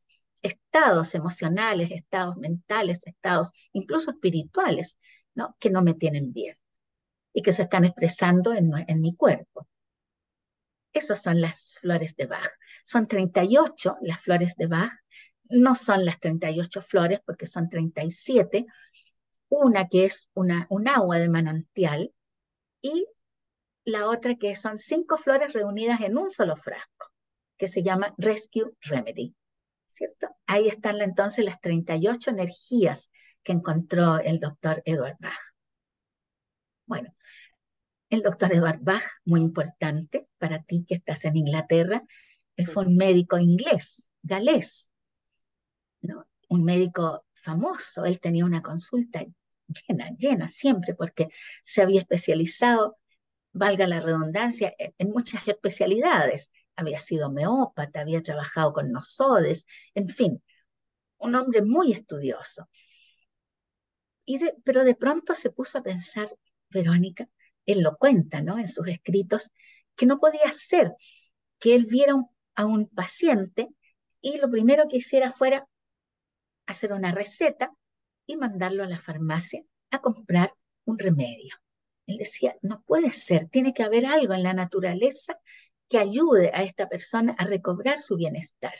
estados 0.42 1.14
emocionales, 1.14 1.90
estados 1.90 2.36
mentales, 2.36 3.00
estados 3.06 3.52
incluso 3.72 4.10
espirituales, 4.10 4.98
¿no? 5.34 5.56
que 5.58 5.70
no 5.70 5.82
me 5.82 5.94
tienen 5.94 6.32
bien 6.32 6.56
y 7.32 7.42
que 7.42 7.52
se 7.52 7.62
están 7.62 7.84
expresando 7.84 8.52
en, 8.52 9.00
mi 9.00 9.16
cuerpo. 9.16 9.66
Esas 10.92 11.22
son 11.22 11.40
las 11.40 11.78
flores 11.80 12.14
de 12.16 12.26
Bach. 12.26 12.50
Son 12.84 13.08
38 13.08 13.96
las 14.02 14.20
flores 14.20 14.54
de 14.56 14.66
Bach. 14.66 14.92
No 15.48 15.74
son 15.74 16.04
las 16.04 16.18
38 16.18 16.82
flores 16.82 17.20
porque 17.24 17.46
son 17.46 17.70
37, 17.70 18.66
una 19.48 19.88
que 19.88 20.04
es 20.04 20.28
una, 20.34 20.66
un 20.68 20.88
agua 20.88 21.18
de 21.18 21.28
manantial 21.28 22.12
y 22.82 23.06
la 23.84 24.06
otra 24.06 24.36
que 24.36 24.54
son 24.54 24.78
cinco 24.78 25.16
flores 25.16 25.52
reunidas 25.52 26.00
en 26.00 26.16
un 26.16 26.30
solo 26.30 26.56
frasco, 26.56 27.11
que 27.62 27.68
se 27.68 27.84
llama 27.84 28.12
Rescue 28.18 28.74
Remedy, 28.80 29.36
¿cierto? 29.86 30.34
Ahí 30.46 30.66
están 30.66 31.00
entonces 31.00 31.44
las 31.44 31.60
38 31.60 32.32
energías 32.32 33.12
que 33.44 33.52
encontró 33.52 34.18
el 34.18 34.40
doctor 34.40 34.82
Edward 34.84 35.16
Bach. 35.20 35.38
Bueno, 36.86 37.14
el 38.10 38.22
doctor 38.22 38.52
Edward 38.52 38.80
Bach, 38.80 39.04
muy 39.24 39.42
importante 39.42 40.26
para 40.38 40.60
ti 40.64 40.84
que 40.88 40.96
estás 40.96 41.24
en 41.24 41.36
Inglaterra, 41.36 42.02
él 42.56 42.66
fue 42.66 42.84
un 42.84 42.96
médico 42.96 43.38
inglés, 43.38 44.08
galés, 44.24 44.90
un 46.48 46.64
médico 46.64 47.26
famoso, 47.32 48.04
él 48.04 48.18
tenía 48.18 48.44
una 48.44 48.60
consulta 48.60 49.24
llena, 49.68 50.10
llena 50.18 50.48
siempre, 50.48 50.96
porque 50.96 51.28
se 51.62 51.80
había 51.80 52.00
especializado, 52.00 52.96
valga 53.52 53.86
la 53.86 54.00
redundancia, 54.00 54.74
en 54.78 55.10
muchas 55.10 55.46
especialidades. 55.46 56.50
Había 56.76 56.98
sido 57.00 57.28
homeópata, 57.28 58.00
había 58.00 58.22
trabajado 58.22 58.72
con 58.72 58.92
nosodes, 58.92 59.66
en 59.94 60.08
fin, 60.08 60.42
un 61.18 61.34
hombre 61.34 61.62
muy 61.62 61.92
estudioso. 61.92 62.68
Y 64.24 64.38
pero 64.64 64.84
de 64.84 64.94
pronto 64.94 65.34
se 65.34 65.50
puso 65.50 65.78
a 65.78 65.82
pensar, 65.82 66.28
Verónica, 66.70 67.24
él 67.66 67.82
lo 67.82 67.96
cuenta, 67.96 68.40
¿no? 68.40 68.58
En 68.58 68.68
sus 68.68 68.88
escritos, 68.88 69.50
que 69.96 70.06
no 70.06 70.18
podía 70.18 70.50
ser 70.52 70.92
que 71.58 71.74
él 71.74 71.86
viera 71.86 72.14
a 72.54 72.66
un 72.66 72.88
paciente 72.88 73.68
y 74.20 74.38
lo 74.38 74.50
primero 74.50 74.88
que 74.88 74.98
hiciera 74.98 75.30
fuera 75.30 75.68
hacer 76.66 76.92
una 76.92 77.12
receta 77.12 77.70
y 78.26 78.36
mandarlo 78.36 78.84
a 78.84 78.88
la 78.88 78.98
farmacia 78.98 79.62
a 79.90 80.00
comprar 80.00 80.54
un 80.84 80.98
remedio. 80.98 81.54
Él 82.06 82.16
decía, 82.18 82.56
no 82.62 82.82
puede 82.82 83.12
ser, 83.12 83.48
tiene 83.48 83.72
que 83.72 83.82
haber 83.82 84.06
algo 84.06 84.34
en 84.34 84.42
la 84.42 84.54
naturaleza 84.54 85.34
que 85.92 85.98
ayude 85.98 86.50
a 86.54 86.62
esta 86.62 86.88
persona 86.88 87.36
a 87.36 87.44
recobrar 87.44 87.98
su 87.98 88.16
bienestar. 88.16 88.72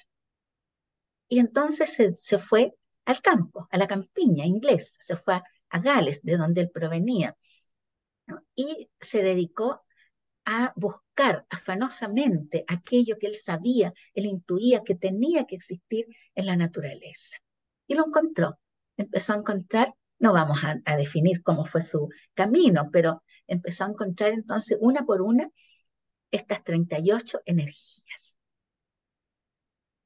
Y 1.29 1.41
entonces 1.41 1.95
se, 2.15 2.39
fue 2.39 2.73
al 3.05 3.21
campo, 3.21 3.69
a 3.71 3.77
la 3.77 3.87
campiña 3.87 4.47
inglesa, 4.47 4.97
se 4.99 5.17
fue 5.17 5.35
a, 5.35 5.79
Gales, 5.79 6.23
de 6.23 6.39
donde 6.39 6.63
él 6.63 6.71
provenía, 6.71 7.37
y 8.57 8.89
se 8.99 9.23
dedicó 9.23 9.83
a 10.47 10.73
buscar 10.75 11.45
afanosamente 11.51 12.65
aquello 12.67 13.19
que 13.21 13.27
él 13.27 13.37
sabía, 13.37 13.93
él 14.15 14.25
intuía 14.25 14.83
que 14.83 14.95
tenía 14.95 15.45
que 15.45 15.57
existir 15.57 16.07
en 16.35 16.47
la 16.47 16.57
naturaleza. 16.57 17.37
Y 17.87 17.95
lo 17.95 18.07
encontró 18.07 18.59
empezó 18.97 19.35
a 19.35 19.37
encontrar, 19.37 19.95
no 20.19 20.33
vamos 20.33 20.59
a, 20.65 20.97
definir 20.97 21.43
cómo 21.43 21.65
fue 21.67 21.83
su 21.83 22.09
camino, 22.33 22.89
pero 22.91 23.23
empezó 23.47 23.85
a 23.85 23.91
encontrar 23.91 24.31
entonces 24.31 24.79
una 24.81 25.05
por 25.05 25.21
una 25.21 25.49
estas 26.33 26.65
38 26.65 27.43
energías. 27.45 28.39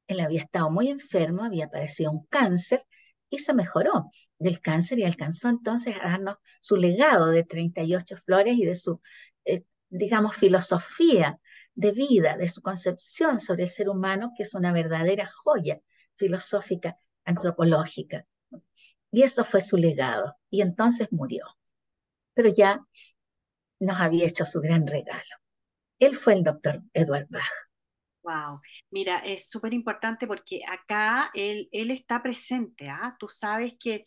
Él 0.06 0.20
había 0.20 0.42
estado 0.42 0.70
muy 0.70 0.88
enfermo, 0.88 1.44
había 1.44 1.68
padecido 1.68 2.12
un 2.12 2.26
cáncer 2.26 2.84
y 3.30 3.38
se 3.38 3.54
mejoró 3.54 4.10
del 4.38 4.60
cáncer 4.60 4.98
y 4.98 5.04
alcanzó 5.04 5.48
entonces 5.48 5.94
a 6.00 6.10
darnos 6.10 6.36
su 6.60 6.76
legado 6.76 7.28
de 7.28 7.44
38 7.44 8.16
flores 8.24 8.56
y 8.56 8.64
de 8.64 8.74
su, 8.74 9.00
eh, 9.44 9.64
digamos, 9.88 10.36
filosofía 10.36 11.40
de 11.74 11.92
vida, 11.92 12.36
de 12.36 12.48
su 12.48 12.62
concepción 12.62 13.38
sobre 13.38 13.64
el 13.64 13.68
ser 13.68 13.88
humano, 13.88 14.32
que 14.36 14.42
es 14.42 14.54
una 14.54 14.72
verdadera 14.72 15.28
joya 15.28 15.80
filosófica, 16.16 16.96
antropológica. 17.24 18.26
Y 19.10 19.22
eso 19.22 19.44
fue 19.44 19.60
su 19.60 19.76
legado. 19.76 20.36
Y 20.50 20.62
entonces 20.62 21.12
murió. 21.12 21.44
Pero 22.34 22.48
ya 22.50 22.78
nos 23.80 24.00
había 24.00 24.26
hecho 24.26 24.44
su 24.44 24.60
gran 24.60 24.86
regalo. 24.86 25.45
Él 25.98 26.16
fue 26.16 26.34
el 26.34 26.44
doctor 26.44 26.82
Edward 26.92 27.26
Bach. 27.30 27.44
Wow, 28.22 28.60
mira, 28.90 29.18
es 29.18 29.48
súper 29.48 29.72
importante 29.72 30.26
porque 30.26 30.60
acá 30.68 31.30
él, 31.32 31.68
él 31.70 31.92
está 31.92 32.22
presente, 32.22 32.88
¿ah? 32.88 33.16
Tú 33.20 33.28
sabes 33.28 33.76
que 33.78 34.04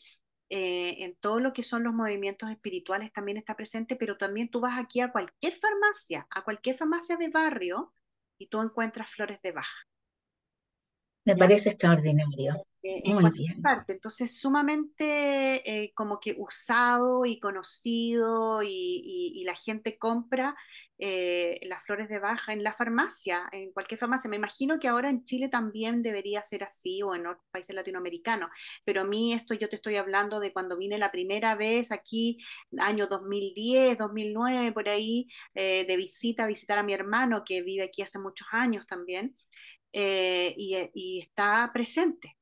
eh, 0.50 1.04
en 1.04 1.16
todo 1.22 1.40
lo 1.40 1.54
que 1.54 1.64
son 1.64 1.84
los 1.84 1.94
movimientos 1.94 2.50
espirituales 2.52 3.14
también 3.14 3.38
está 3.38 3.56
presente, 3.56 3.96
pero 3.96 4.18
también 4.18 4.50
tú 4.50 4.60
vas 4.60 4.78
aquí 4.78 5.00
a 5.00 5.12
cualquier 5.12 5.54
farmacia, 5.54 6.28
a 6.32 6.44
cualquier 6.44 6.78
farmacia 6.78 7.16
de 7.18 7.30
barrio 7.30 7.94
y 8.38 8.48
tú 8.48 8.62
encuentras 8.62 9.12
flores 9.12 9.40
de 9.42 9.54
Bach. 9.54 9.89
Me 11.24 11.34
parece 11.38 11.70
extraordinario. 11.70 12.62
Eh, 12.82 13.02
en 13.10 13.16
Muy 13.16 13.20
cualquier 13.20 13.48
bien. 13.48 13.62
parte. 13.62 13.92
Entonces, 13.94 14.40
sumamente 14.40 15.84
eh, 15.84 15.92
como 15.94 16.18
que 16.22 16.34
usado 16.38 17.26
y 17.26 17.38
conocido 17.38 18.64
y, 18.64 18.70
y- 18.70 19.42
y 19.42 19.44
la 19.44 19.54
gente 19.56 19.98
compra 19.98 20.56
eh, 20.98 21.60
las 21.64 21.84
flores 21.84 22.08
de 22.08 22.20
baja 22.20 22.54
en 22.54 22.64
la 22.64 22.72
farmacia, 22.74 23.42
en 23.52 23.74
cualquier 23.74 24.00
farmacia. 24.00 24.30
Me 24.30 24.38
imagino 24.38 24.80
que 24.80 24.88
ahora 24.88 25.10
en 25.10 25.26
Chile 25.26 25.50
también 25.50 26.02
debería 26.04 26.42
ser 26.46 26.64
así 26.64 27.02
o 27.04 27.14
en 27.16 27.28
otros 27.28 27.50
países 27.52 27.76
latinoamericanos, 27.76 28.50
pero 28.86 29.02
a 29.02 29.04
mí 29.04 29.34
esto 29.34 29.54
yo 29.56 29.68
te 29.70 29.76
estoy 29.76 29.98
hablando 29.98 30.40
de 30.40 30.54
cuando 30.54 30.78
vine 30.78 30.98
la 30.98 31.12
primera 31.12 31.56
vez 31.56 31.92
aquí, 31.92 32.38
año 32.80 33.08
2010, 33.08 33.98
2009, 33.98 34.72
por 34.72 34.88
ahí, 34.88 35.28
de 35.54 35.98
visita 35.98 36.46
a 36.46 36.48
visitar 36.48 36.78
a 36.78 36.84
mi 36.84 36.94
hermano 36.94 37.44
que 37.46 37.62
vive 37.62 37.84
aquí 37.86 38.02
hace 38.02 38.20
muchos 38.20 38.48
años 38.52 38.86
también. 38.88 39.36
Eh, 39.94 40.54
y, 40.58 40.78
y 40.94 41.22
está 41.22 41.70
presente 41.74 42.36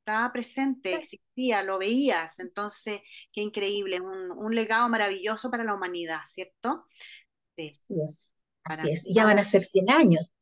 estaba 0.00 0.32
presente, 0.32 0.94
existía, 0.96 1.62
lo 1.62 1.78
veías, 1.78 2.38
entonces, 2.40 3.00
qué 3.32 3.40
increíble, 3.42 4.00
un, 4.00 4.32
un 4.32 4.54
legado 4.54 4.88
maravilloso 4.90 5.50
para 5.50 5.64
la 5.64 5.74
humanidad, 5.74 6.20
¿cierto? 6.26 6.84
Sí, 7.56 7.78
Así 8.64 8.90
es, 8.90 9.04
para 9.04 9.14
ya 9.14 9.24
van 9.24 9.38
a 9.38 9.44
ser 9.44 9.62
100 9.62 9.90
años 9.90 10.32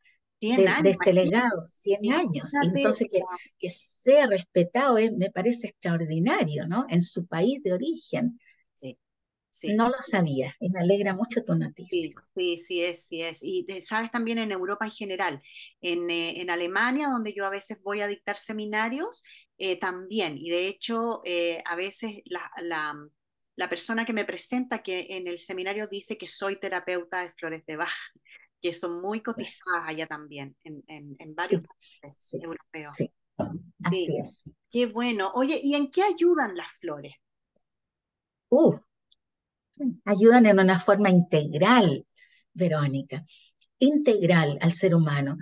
100 0.40 0.64
de, 0.82 0.90
este 0.90 1.12
legado, 1.12 1.66
100 1.66 2.12
años. 2.12 2.56
Entonces 2.60 3.08
que, 3.10 3.26
que 3.58 3.70
sea 3.70 4.26
respetado 4.26 4.98
es- 4.98 5.12
me 5.12 5.30
parece 5.30 5.68
extraordinario, 5.68 6.66
¿no? 6.68 6.86
En 6.88 7.02
su 7.02 7.26
país 7.26 7.62
de 7.62 7.72
origen. 7.74 8.38
Sí, 9.52 9.70
sí, 9.70 9.76
No 9.76 9.88
lo 9.88 9.96
sabía 10.00 10.54
y 10.60 10.70
me 10.70 10.78
alegra 10.78 11.14
mucho 11.14 11.42
tu 11.44 11.56
sí, 11.88 12.14
noticia. 12.14 12.14
sí, 12.34 12.58
sí 12.58 12.82
es, 12.84 13.06
sí 13.06 13.22
es. 13.22 13.42
Y 13.42 13.64
eh, 13.68 13.82
sabes 13.82 14.10
también 14.10 14.38
en 14.38 14.52
Europa 14.52 14.84
en 14.84 14.90
general, 14.90 15.42
en, 15.80 16.10
eh, 16.10 16.40
en 16.40 16.50
Alemania, 16.50 17.08
donde 17.08 17.32
yo 17.34 17.44
a 17.46 17.50
veces 17.50 17.82
voy 17.82 18.00
a 18.00 18.06
dictar 18.08 18.36
seminarios, 18.36 19.22
eh, 19.58 19.78
también, 19.78 20.36
y 20.38 20.50
de 20.50 20.66
hecho, 20.68 21.20
eh, 21.24 21.62
a 21.66 21.76
veces 21.76 22.22
la, 22.26 22.50
la, 22.62 22.94
la 23.56 23.68
persona 23.68 24.04
que 24.04 24.12
me 24.12 24.24
presenta 24.24 24.82
que 24.82 25.06
en 25.10 25.28
el 25.28 25.38
seminario 25.38 25.86
dice 25.86 26.18
que 26.18 26.26
soy 26.26 26.56
terapeuta 26.58 27.22
de 27.24 27.32
flores 27.32 27.64
de 27.66 27.76
Bach. 27.76 27.90
que 28.62 28.74
son 28.74 29.00
muy 29.02 29.22
cotizadas 29.22 29.88
allá 29.88 30.06
también, 30.06 30.56
en, 30.64 30.82
en, 30.88 31.16
en 31.18 31.34
varios 31.34 31.60
Sí, 31.60 31.68
países 32.00 32.16
sí, 32.16 32.38
europeos. 32.40 32.96
sí, 32.96 33.12
Sí, 33.90 34.12
así 34.12 34.18
es. 34.18 34.44
qué 34.70 34.86
bueno. 34.86 35.32
Oye, 35.34 35.60
¿y 35.62 35.74
en 35.76 35.90
qué 35.92 36.02
ayudan 36.04 36.56
las 36.56 36.72
flores? 36.80 37.14
Uh, 38.52 38.78
ayudan 40.04 40.46
en 40.46 40.60
una 40.60 40.78
forma 40.78 41.10
integral, 41.10 42.06
Verónica, 42.52 43.20
integral 43.78 44.58
al 44.60 44.72
ser 44.72 44.94
humano. 44.94 45.34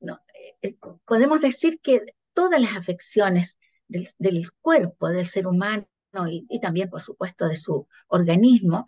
No, 0.00 0.20
eh, 0.62 0.76
podemos 1.04 1.40
decir 1.40 1.80
que 1.80 2.02
todas 2.32 2.60
las 2.60 2.76
afecciones 2.76 3.58
del, 3.88 4.08
del 4.18 4.50
cuerpo 4.60 5.08
del 5.08 5.26
ser 5.26 5.46
humano 5.46 5.86
y, 6.30 6.46
y 6.48 6.60
también, 6.60 6.88
por 6.88 7.02
supuesto, 7.02 7.46
de 7.46 7.56
su 7.56 7.86
organismo, 8.08 8.86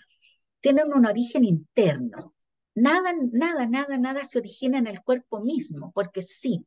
tienen 0.60 0.92
un 0.94 1.06
origen 1.06 1.44
interno. 1.44 2.34
Nada, 2.74 3.12
nada, 3.32 3.66
nada, 3.66 3.98
nada 3.98 4.24
se 4.24 4.38
origina 4.38 4.78
en 4.78 4.86
el 4.86 5.02
cuerpo 5.02 5.40
mismo, 5.40 5.92
porque 5.92 6.22
sí, 6.22 6.66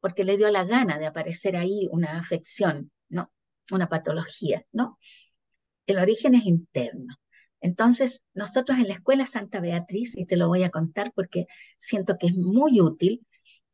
porque 0.00 0.24
le 0.24 0.36
dio 0.36 0.50
la 0.50 0.64
gana 0.64 0.98
de 0.98 1.06
aparecer 1.06 1.56
ahí 1.56 1.88
una 1.90 2.18
afección, 2.18 2.90
¿no? 3.08 3.32
Una 3.70 3.88
patología, 3.88 4.64
¿no? 4.72 4.98
El 5.86 5.98
origen 5.98 6.34
es 6.34 6.44
interno. 6.46 7.14
Entonces, 7.62 8.22
nosotros 8.34 8.78
en 8.78 8.88
la 8.88 8.94
Escuela 8.94 9.24
Santa 9.24 9.60
Beatriz, 9.60 10.16
y 10.16 10.26
te 10.26 10.36
lo 10.36 10.48
voy 10.48 10.64
a 10.64 10.70
contar 10.70 11.12
porque 11.14 11.46
siento 11.78 12.18
que 12.18 12.26
es 12.26 12.36
muy 12.36 12.80
útil, 12.80 13.26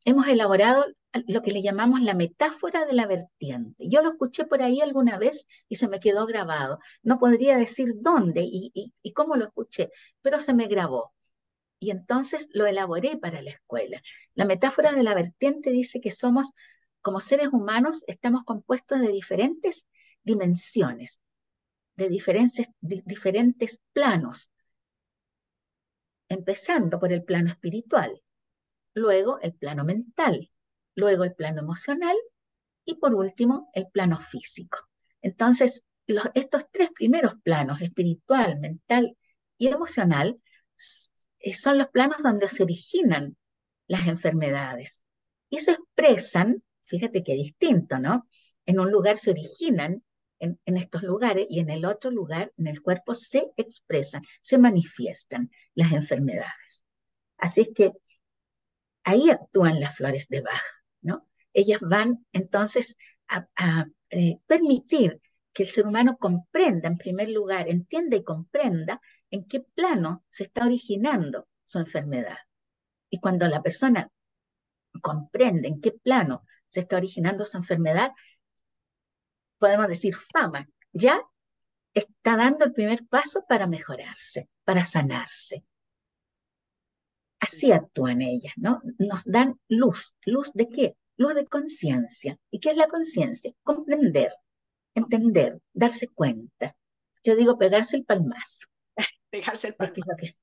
hemos 0.05 0.27
elaborado 0.27 0.85
lo 1.27 1.41
que 1.41 1.51
le 1.51 1.63
llamamos 1.63 2.01
la 2.01 2.13
metáfora 2.13 2.85
de 2.85 2.93
la 2.93 3.07
vertiente. 3.07 3.89
Yo 3.89 4.01
lo 4.01 4.11
escuché 4.11 4.45
por 4.45 4.61
ahí 4.61 4.79
alguna 4.79 5.17
vez 5.17 5.45
y 5.67 5.75
se 5.75 5.87
me 5.87 5.99
quedó 5.99 6.27
grabado. 6.27 6.77
No 7.01 7.17
podría 7.17 7.57
decir 7.57 7.95
dónde 7.97 8.43
y, 8.43 8.71
y, 9.01 9.13
cómo 9.13 9.35
lo 9.35 9.45
escuché, 9.47 9.89
pero 10.21 10.39
se 10.39 10.53
me 10.53 10.67
grabó. 10.67 11.13
Y 11.79 11.91
entonces 11.91 12.49
lo 12.53 12.67
elaboré 12.67 13.17
para 13.17 13.41
la 13.41 13.51
escuela. 13.51 14.01
La 14.35 14.45
metáfora 14.45 14.91
de 14.91 15.03
la 15.03 15.15
vertiente 15.15 15.71
dice 15.71 15.99
que 16.01 16.11
somos, 16.11 16.51
como 17.01 17.21
seres 17.21 17.49
humanos, 17.51 18.03
estamos 18.07 18.43
compuestos 18.43 18.99
de 18.99 19.07
diferentes 19.11 19.87
dimensiones, 20.23 21.21
de 21.99 22.07
diferentes, 22.07 22.67
diferentes 22.79 23.81
planos, 23.91 24.49
empezando 26.29 26.97
por 26.97 27.11
el 27.11 27.25
plano 27.25 27.49
espiritual, 27.49 28.21
luego 28.93 29.39
el 29.41 29.53
plano 29.53 29.83
mental, 29.83 30.49
luego 30.95 31.25
el 31.25 31.35
plano 31.35 31.59
emocional 31.59 32.15
y 32.85 32.95
por 32.95 33.13
último 33.15 33.69
el 33.73 33.87
plano 33.87 34.19
físico. 34.21 34.79
Entonces, 35.21 35.83
estos 36.33 36.63
tres 36.71 36.89
primeros 36.91 37.33
planos, 37.43 37.81
espiritual, 37.81 38.57
mental 38.59 39.17
y 39.57 39.67
emocional, 39.67 40.41
son 40.77 41.77
los 41.77 41.89
planos 41.89 42.23
donde 42.23 42.47
se 42.47 42.63
originan 42.63 43.35
las 43.87 44.07
enfermedades 44.07 45.03
y 45.49 45.57
se 45.57 45.73
expresan, 45.73 46.63
fíjate 46.85 47.23
qué 47.23 47.33
distinto, 47.33 47.99
¿no? 47.99 48.25
En 48.65 48.79
un 48.79 48.89
lugar 48.89 49.17
se 49.17 49.31
originan 49.31 50.01
en, 50.39 50.59
estos 50.65 51.03
lugares 51.03 51.45
y 51.49 51.59
en 51.59 51.69
el 51.69 51.85
otro 51.85 52.11
lugar, 52.11 52.51
en 52.57 52.67
el 52.67 52.81
cuerpo, 52.81 53.13
se 53.13 53.51
expresan, 53.57 54.21
se 54.41 54.57
manifiestan 54.57 55.51
las 55.75 55.91
enfermedades. 55.91 56.85
Así 57.37 57.61
es 57.61 57.69
que 57.75 57.91
ahí 59.03 59.29
actúan 59.29 59.79
las 59.79 59.95
flores 59.95 60.27
de 60.27 60.41
Bach, 60.41 60.61
¿no? 61.01 61.27
Ellas 61.53 61.81
van 61.81 62.25
entonces 62.31 62.97
a, 63.27 63.47
a 63.55 63.85
eh, 64.09 64.37
permitir 64.47 65.21
que 65.53 65.63
el 65.63 65.69
ser 65.69 65.85
humano 65.85 66.17
comprenda, 66.17 66.87
en 66.87 66.97
primer 66.97 67.29
lugar, 67.29 67.69
entienda 67.69 68.15
y 68.15 68.23
comprenda 68.23 69.01
en 69.31 69.45
qué 69.45 69.61
plano 69.61 70.23
se 70.29 70.43
está 70.43 70.65
originando 70.65 71.47
su 71.65 71.79
enfermedad. 71.79 72.37
Y 73.09 73.19
cuando 73.19 73.47
la 73.47 73.61
persona 73.61 74.09
comprende 75.01 75.67
en 75.67 75.81
qué 75.81 75.91
plano 75.91 76.43
se 76.67 76.81
está 76.81 76.97
originando 76.97 77.45
su 77.45 77.57
enfermedad, 77.57 78.11
podemos 79.59 79.87
decir 79.87 80.15
fama, 80.15 80.67
ya 80.91 81.21
está 81.93 82.35
dando 82.35 82.65
el 82.65 82.73
primer 82.73 83.05
paso 83.07 83.43
para 83.47 83.67
mejorarse, 83.67 84.49
para 84.63 84.85
sanarse. 84.85 85.63
Así 87.39 87.71
actúan 87.71 88.21
ellas, 88.21 88.53
¿no? 88.57 88.81
Nos 88.97 89.23
dan 89.25 89.59
luz. 89.69 90.15
¿Luz 90.25 90.51
de 90.53 90.67
qué? 90.67 90.95
Luz 91.17 91.35
de 91.35 91.45
conciencia. 91.45 92.37
¿Y 92.51 92.59
qué 92.59 92.71
es 92.71 92.77
la 92.77 92.87
conciencia? 92.87 93.51
Comprender, 93.63 94.31
entender, 94.93 95.59
darse 95.73 96.07
cuenta. 96.07 96.75
Yo 97.23 97.35
digo 97.35 97.57
pegarse 97.57 97.97
el 97.97 98.05
palmazo. 98.05 98.67
Pegarse 99.29 99.69
el 99.69 99.75
palmazo. 99.75 99.93
De 99.95 100.01
es 100.01 100.07
lo 100.07 100.15
que, 100.17 100.37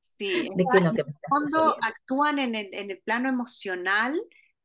sí, 0.00 0.48
de 0.54 0.64
qué 0.70 0.78
es 0.78 0.84
lo 0.84 0.92
que 0.92 1.04
me 1.04 1.10
está 1.10 1.28
cuando 1.28 1.76
actúan 1.82 2.38
en 2.38 2.54
el, 2.54 2.68
en 2.72 2.90
el 2.90 2.98
plano 2.98 3.28
emocional 3.28 4.14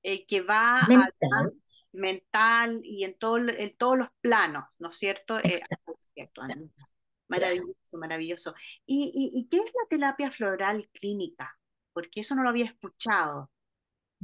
eh, 0.03 0.25
que 0.25 0.41
va 0.41 0.81
mental. 0.87 1.53
mental 1.91 2.81
y 2.83 3.03
en, 3.03 3.17
todo, 3.17 3.37
en 3.37 3.75
todos 3.75 3.97
los 3.97 4.07
planos, 4.21 4.63
¿no 4.79 4.89
es 4.89 4.97
cierto? 4.97 5.37
Exacto, 5.39 5.97
eh, 6.15 6.23
exacto. 6.23 6.85
Maravilloso, 7.27 7.75
maravilloso. 7.93 8.55
¿Y, 8.85 9.11
¿Y, 9.13 9.39
y, 9.39 9.47
qué 9.49 9.57
es 9.57 9.65
la 9.65 9.87
terapia 9.89 10.31
floral 10.31 10.89
clínica? 10.93 11.57
Porque 11.93 12.21
eso 12.21 12.33
no 12.35 12.43
lo 12.43 12.49
había 12.49 12.65
escuchado. 12.65 13.51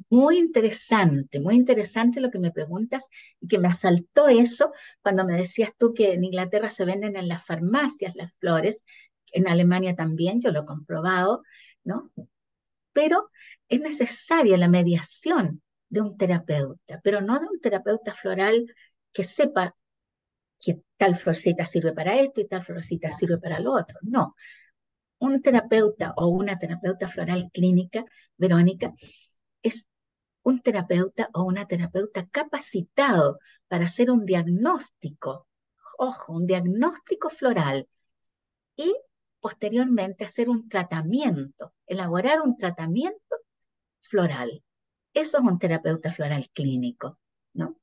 Muy 0.10 0.38
interesante, 0.40 1.40
muy 1.40 1.56
interesante 1.56 2.20
lo 2.20 2.32
que 2.32 2.40
me 2.40 2.52
preguntas 2.52 3.08
y 3.40 3.48
que 3.48 3.60
me 3.60 3.68
asaltó 3.70 4.28
eso 4.28 4.74
cuando 5.02 5.24
me 5.24 5.34
decías 5.34 5.72
tú 5.78 5.94
que 5.94 6.14
en 6.14 6.24
Inglaterra 6.24 6.70
se 6.70 6.84
venden 6.84 7.16
en 7.16 7.28
las 7.30 7.46
farmacias 7.46 8.16
las 8.16 8.34
flores, 8.40 8.84
en 9.32 9.48
Alemania 9.48 9.96
también, 9.96 10.42
yo 10.42 10.52
lo 10.52 10.62
he 10.62 10.66
comprobado, 10.66 11.44
¿no? 11.84 12.12
Pero 12.94 13.30
es 13.70 13.82
necesaria 13.82 14.58
la 14.58 14.68
mediación 14.68 15.62
de 15.90 16.02
un 16.02 16.18
terapeuta, 16.18 17.00
pero 17.04 17.22
no 17.22 17.40
de 17.40 17.48
un 17.48 17.60
terapeuta 17.60 18.14
floral 18.14 18.66
que 19.12 19.24
sepa 19.24 19.76
que 20.60 20.82
tal 20.98 21.16
florcita 21.16 21.66
sirve 21.66 21.94
para 21.94 22.16
esto 22.18 22.42
y 22.42 22.48
tal 22.48 22.64
florcita 22.64 23.12
sirve 23.12 23.38
para 23.38 23.60
lo 23.60 23.74
otro. 23.74 24.00
No. 24.02 24.36
Un 25.20 25.42
terapeuta 25.42 26.14
o 26.18 26.28
una 26.28 26.58
terapeuta 26.58 27.08
floral 27.08 27.50
clínica, 27.54 28.04
Verónica, 28.38 28.94
es 29.62 29.88
un 30.44 30.62
terapeuta 30.62 31.30
o 31.34 31.44
una 31.44 31.68
terapeuta 31.68 32.28
capacitado 32.28 33.38
para 33.68 33.86
hacer 33.86 34.12
un 34.12 34.26
diagnóstico, 34.26 35.48
ojo, 35.98 36.34
un 36.34 36.46
diagnóstico 36.48 37.30
floral 37.30 37.88
y 38.76 38.96
posteriormente 39.40 40.26
hacer 40.26 40.50
un 40.50 40.68
tratamiento, 40.68 41.74
elaborar 41.88 42.42
un 42.42 42.58
tratamiento 42.58 43.36
floral. 44.02 44.65
Eso 45.16 45.40
es 45.40 45.44
un 45.44 45.58
terapeuta 45.58 46.12
floral 46.12 46.50
clínico, 46.54 47.18
¿no? 47.54 47.80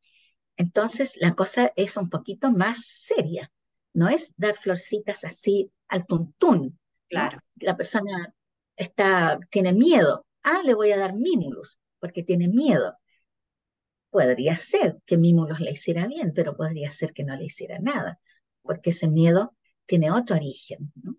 Entonces 0.57 1.15
la 1.17 1.35
cosa 1.35 1.73
es 1.75 1.97
un 1.97 2.11
poquito 2.11 2.53
más 2.53 2.87
seria, 2.87 3.51
no 3.95 4.09
es 4.09 4.35
dar 4.37 4.55
florcitas 4.55 5.25
así 5.25 5.73
al 5.89 6.07
tuntún. 6.07 6.79
Claro. 7.09 7.41
La 7.57 7.77
persona 7.77 8.33
está, 8.77 9.41
tiene 9.51 9.73
miedo. 9.73 10.27
Ah, 10.43 10.61
le 10.65 10.75
voy 10.75 10.93
a 10.93 10.99
dar 10.99 11.15
mimulus 11.15 11.79
porque 11.99 12.23
tiene 12.23 12.49
miedo. 12.49 12.97
Podría 14.11 14.57
ser 14.57 14.99
que 15.07 15.17
Mímulos 15.17 15.61
le 15.61 15.71
hiciera 15.71 16.07
bien, 16.07 16.33
pero 16.35 16.55
podría 16.57 16.91
ser 16.91 17.13
que 17.15 17.25
no 17.25 17.35
le 17.35 17.47
hiciera 17.47 17.79
nada, 17.79 18.21
porque 18.61 18.91
ese 18.91 19.09
miedo 19.09 19.57
tiene 19.87 20.11
otro 20.11 20.37
origen, 20.37 20.93
¿no? 20.95 21.17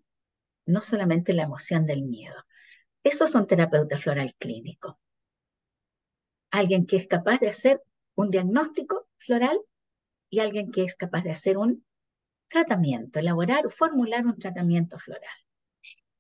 No 0.66 0.80
solamente 0.80 1.34
la 1.34 1.44
emoción 1.44 1.86
del 1.88 2.08
miedo. 2.08 2.36
Eso 3.04 3.26
es 3.26 3.36
un 3.36 3.48
terapeuta 3.48 3.98
floral 3.98 4.36
clínico. 4.38 5.00
Alguien 6.54 6.86
que 6.86 6.98
es 6.98 7.08
capaz 7.08 7.40
de 7.40 7.50
hacer 7.50 7.82
un 8.16 8.30
diagnóstico 8.30 9.08
floral 9.18 9.60
y 10.30 10.40
alguien 10.40 10.72
que 10.72 10.84
es 10.84 10.96
capaz 10.96 11.24
de 11.24 11.32
hacer 11.32 11.58
un 11.58 11.84
tratamiento, 12.48 13.20
elaborar, 13.20 13.72
formular 13.72 14.24
un 14.24 14.38
tratamiento 14.38 15.00
floral. 15.00 15.36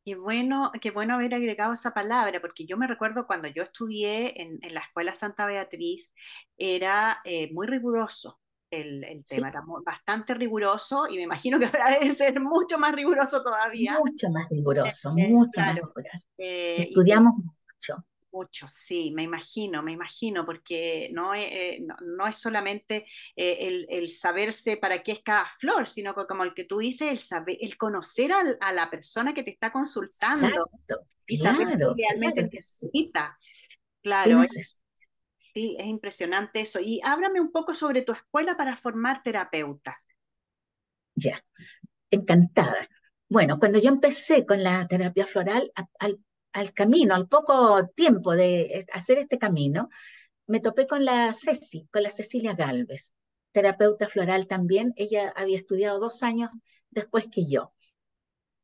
Qué 0.04 0.16
bueno, 0.16 0.72
qué 0.82 0.90
bueno 0.90 1.14
haber 1.14 1.36
agregado 1.36 1.74
esa 1.74 1.94
palabra, 1.94 2.42
porque 2.42 2.66
yo 2.66 2.78
me 2.78 2.88
recuerdo 2.88 3.28
cuando 3.28 3.48
yo 3.48 3.62
estudié 3.62 4.42
en, 4.42 4.60
la 4.74 4.82
Escuela 4.82 5.14
Santa 5.14 5.46
Beatriz, 5.46 6.12
era 6.58 7.22
eh, 7.26 7.54
muy 7.54 7.68
riguroso 7.68 8.42
el, 8.72 9.24
tema, 9.28 9.50
era 9.50 9.62
bastante 9.86 10.34
riguroso 10.34 11.08
y 11.08 11.18
me 11.18 11.22
imagino 11.22 11.60
que 11.60 11.66
ahora 11.78 11.92
debe 11.92 12.12
ser 12.12 12.42
mucho 12.42 12.80
más 12.80 12.96
riguroso 12.96 13.44
todavía. 13.44 14.00
Mucho 14.00 14.30
más 14.32 14.50
riguroso, 14.50 15.14
eh, 15.16 15.28
mucho 15.30 15.62
más 15.62 15.76
riguroso. 15.76 16.28
Eh, 16.40 16.88
Estudiamos 16.88 17.34
mucho. 17.36 18.04
Mucho, 18.34 18.66
sí, 18.68 19.14
me 19.16 19.22
imagino, 19.22 19.84
me 19.84 19.92
imagino, 19.92 20.44
porque 20.44 21.12
no, 21.14 21.36
eh, 21.36 21.86
no, 22.02 22.26
es 22.26 22.36
solamente 22.36 23.06
eh, 23.36 23.86
el, 23.88 24.10
saberse 24.10 24.78
para 24.78 25.04
qué 25.04 25.12
es 25.12 25.22
cada 25.22 25.46
flor, 25.46 25.88
sino 25.88 26.16
que 26.16 26.26
como 26.26 26.44
el 26.44 26.56
que 26.56 26.64
tú 26.64 26.80
dices, 26.80 27.12
el, 27.12 27.20
saber, 27.20 27.58
el 27.62 27.78
conocer 27.78 28.32
a, 28.32 28.72
la 28.72 28.90
persona 28.90 29.36
que 29.36 29.44
te 29.44 29.52
está 29.52 29.72
consultando 29.72 30.66
y 31.28 31.38
saber 31.38 31.78
qué 31.78 31.86
realmente 31.96 32.50
necesita. 32.52 33.38
Claro, 34.02 34.42
es, 34.42 34.84
sí, 35.54 35.78
es 35.80 35.86
impresionante 35.86 36.62
eso. 36.62 36.80
Y 36.80 37.02
háblame 37.04 37.40
un 37.40 37.52
poco 37.52 37.76
sobre 37.76 38.02
tu 38.02 38.14
escuela 38.14 38.58
para 38.58 38.76
formar 38.76 39.22
terapeutas. 39.22 40.08
Ya, 41.14 41.46
encantada. 42.10 42.90
Bueno, 43.30 43.60
cuando 43.60 43.80
yo 43.80 43.90
empecé 43.90 44.44
con 44.44 44.64
la 44.64 44.88
terapia 44.88 45.28
floral, 45.28 45.72
al 45.76 45.88
al 46.00 46.20
camino, 46.74 47.16
al 47.16 47.28
poco 47.28 47.88
tiempo 47.96 48.34
de 48.34 48.86
hacer 48.94 49.20
este 49.20 49.38
camino, 49.38 49.90
me 50.48 50.60
topé 50.60 50.88
con 50.88 51.06
la 51.06 51.34
Ceci, 51.34 51.88
con 51.92 52.04
la 52.04 52.10
Cecilia 52.10 52.54
Galvez, 52.54 53.16
terapeuta 53.52 54.08
floral 54.08 54.48
también. 54.48 54.94
Ella 54.96 55.34
había 55.36 55.58
estudiado 55.58 56.00
dos 56.00 56.24
años 56.24 56.52
después 56.90 57.28
que 57.32 57.46
yo. 57.48 57.74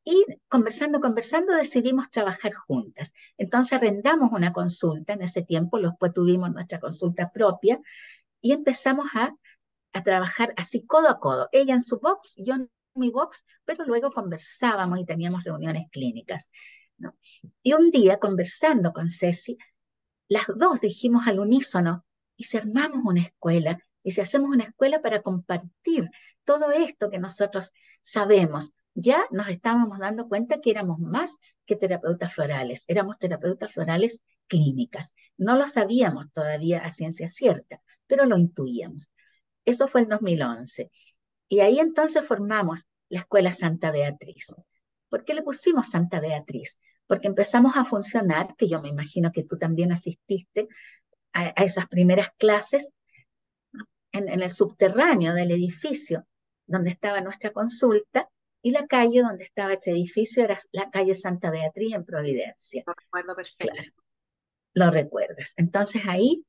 Y 0.04 0.24
conversando, 0.48 1.00
conversando, 1.00 1.52
decidimos 1.54 2.10
trabajar 2.10 2.52
juntas. 2.54 3.12
Entonces 3.36 3.74
arrendamos 3.74 4.32
una 4.32 4.52
consulta 4.52 5.12
en 5.12 5.22
ese 5.22 5.42
tiempo, 5.42 5.78
después 5.78 6.12
tuvimos 6.12 6.50
nuestra 6.52 6.80
consulta 6.80 7.30
propia 7.30 7.80
y 8.40 8.52
empezamos 8.52 9.06
a, 9.14 9.34
a 9.92 10.02
trabajar 10.02 10.54
así 10.56 10.86
codo 10.86 11.08
a 11.08 11.18
codo. 11.18 11.48
Ella 11.52 11.74
en 11.74 11.82
su 11.82 11.98
box, 12.00 12.34
yo 12.38 12.54
en 12.54 12.70
mi 12.94 13.10
box, 13.10 13.44
pero 13.64 13.84
luego 13.84 14.10
conversábamos 14.10 14.98
y 15.00 15.04
teníamos 15.04 15.44
reuniones 15.44 15.86
clínicas. 15.90 16.50
Y 17.62 17.72
un 17.72 17.90
día, 17.90 18.18
conversando 18.18 18.92
con 18.92 19.08
Ceci, 19.08 19.58
las 20.28 20.46
dos 20.56 20.80
dijimos 20.80 21.26
al 21.26 21.40
unísono, 21.40 22.04
y 22.36 22.44
si 22.44 22.56
armamos 22.56 23.02
una 23.04 23.22
escuela, 23.22 23.82
y 24.02 24.12
si 24.12 24.20
hacemos 24.20 24.50
una 24.50 24.64
escuela 24.64 25.02
para 25.02 25.22
compartir 25.22 26.08
todo 26.44 26.70
esto 26.70 27.10
que 27.10 27.18
nosotros 27.18 27.72
sabemos, 28.02 28.72
ya 28.94 29.26
nos 29.30 29.48
estábamos 29.48 29.98
dando 29.98 30.28
cuenta 30.28 30.60
que 30.60 30.70
éramos 30.70 30.98
más 30.98 31.38
que 31.66 31.76
terapeutas 31.76 32.32
florales, 32.34 32.84
éramos 32.88 33.18
terapeutas 33.18 33.72
florales 33.72 34.22
clínicas. 34.46 35.14
No 35.36 35.56
lo 35.56 35.66
sabíamos 35.66 36.32
todavía 36.32 36.80
a 36.80 36.90
ciencia 36.90 37.28
cierta, 37.28 37.80
pero 38.06 38.26
lo 38.26 38.36
intuíamos. 38.36 39.12
Eso 39.64 39.86
fue 39.88 40.02
en 40.02 40.08
2011. 40.08 40.90
Y 41.48 41.60
ahí 41.60 41.78
entonces 41.78 42.26
formamos 42.26 42.86
la 43.08 43.20
Escuela 43.20 43.52
Santa 43.52 43.90
Beatriz. 43.90 44.54
¿Por 45.08 45.24
qué 45.24 45.34
le 45.34 45.42
pusimos 45.42 45.90
Santa 45.90 46.20
Beatriz? 46.20 46.78
Porque 47.10 47.26
empezamos 47.26 47.76
a 47.76 47.84
funcionar, 47.84 48.54
que 48.54 48.68
yo 48.68 48.80
me 48.80 48.88
imagino 48.88 49.32
que 49.32 49.42
tú 49.42 49.58
también 49.58 49.90
asististe 49.90 50.68
a, 51.32 51.48
esas 51.64 51.88
primeras 51.88 52.28
clases 52.38 52.92
en, 54.12 54.28
el 54.28 54.48
subterráneo 54.48 55.34
del 55.34 55.50
edificio 55.50 56.24
donde 56.68 56.90
estaba 56.90 57.20
nuestra 57.20 57.50
consulta 57.50 58.30
y 58.62 58.70
la 58.70 58.86
calle 58.86 59.22
donde 59.22 59.42
estaba 59.42 59.72
ese 59.72 59.90
edificio 59.90 60.44
era 60.44 60.56
la 60.70 60.88
calle 60.88 61.14
Santa 61.14 61.50
Beatriz 61.50 61.94
en 61.94 62.04
Providencia. 62.04 62.84
Lo 62.86 62.94
recuerdo 62.94 63.34
perfecto. 63.34 63.92
lo 64.74 64.90
recuerdas. 64.92 65.54
Entonces 65.56 66.02
ahí 66.06 66.44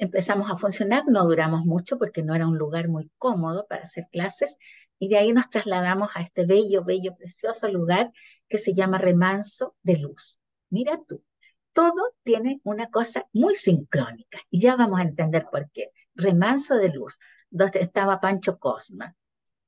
empezamos 0.00 0.50
a 0.50 0.56
funcionar, 0.56 1.04
no 1.06 1.24
duramos 1.24 1.66
mucho 1.66 1.98
porque 1.98 2.22
no 2.22 2.34
era 2.34 2.48
un 2.48 2.56
lugar 2.56 2.88
muy 2.88 3.10
cómodo 3.18 3.66
para 3.68 3.82
hacer 3.82 4.08
clases 4.10 4.56
y 4.98 5.08
de 5.08 5.18
ahí 5.18 5.32
nos 5.32 5.50
trasladamos 5.50 6.08
a 6.14 6.22
este 6.22 6.46
bello, 6.46 6.82
bello, 6.84 7.14
precioso 7.14 7.68
lugar 7.68 8.10
que 8.48 8.56
se 8.56 8.72
llama 8.72 8.96
Remanso 8.96 9.76
de 9.82 9.98
Luz. 9.98 10.40
Mira 10.70 10.98
tú, 11.06 11.22
todo 11.74 12.14
tiene 12.22 12.62
una 12.64 12.88
cosa 12.88 13.26
muy 13.34 13.54
sincrónica 13.54 14.38
y 14.48 14.62
ya 14.62 14.74
vamos 14.74 15.00
a 15.00 15.02
entender 15.02 15.46
por 15.52 15.70
qué. 15.70 15.90
Remanso 16.14 16.76
de 16.76 16.88
Luz, 16.88 17.18
donde 17.50 17.80
estaba 17.80 18.20
Pancho 18.20 18.58
Cosma. 18.58 19.14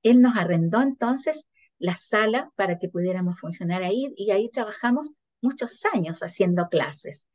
Él 0.02 0.22
nos 0.22 0.34
arrendó 0.34 0.80
entonces 0.80 1.50
la 1.78 1.94
sala 1.94 2.50
para 2.56 2.78
que 2.78 2.88
pudiéramos 2.88 3.38
funcionar 3.38 3.82
ahí 3.82 4.14
y 4.16 4.30
ahí 4.30 4.48
trabajamos 4.48 5.12
muchos 5.42 5.84
años 5.92 6.20
haciendo 6.22 6.68
clases 6.70 7.26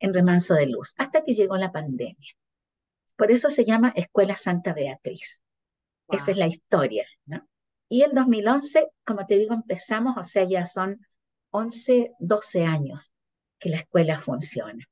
en 0.00 0.14
Remanso 0.14 0.54
de 0.54 0.66
Luz, 0.66 0.94
hasta 0.98 1.22
que 1.22 1.34
llegó 1.34 1.56
la 1.56 1.72
pandemia. 1.72 2.34
Por 3.16 3.30
eso 3.30 3.50
se 3.50 3.64
llama 3.64 3.92
Escuela 3.96 4.36
Santa 4.36 4.72
Beatriz. 4.72 5.42
Esa 6.08 6.30
es 6.30 6.36
la 6.36 6.46
historia, 6.46 7.06
¿no? 7.26 7.46
Y 7.88 8.02
en 8.02 8.14
2011, 8.14 8.88
como 9.04 9.26
te 9.26 9.36
digo, 9.36 9.54
empezamos, 9.54 10.16
o 10.16 10.22
sea, 10.22 10.44
ya 10.44 10.64
son 10.64 11.00
11, 11.50 12.12
12 12.18 12.64
años 12.64 13.12
que 13.58 13.70
la 13.70 13.78
escuela 13.78 14.18
funciona. 14.18 14.84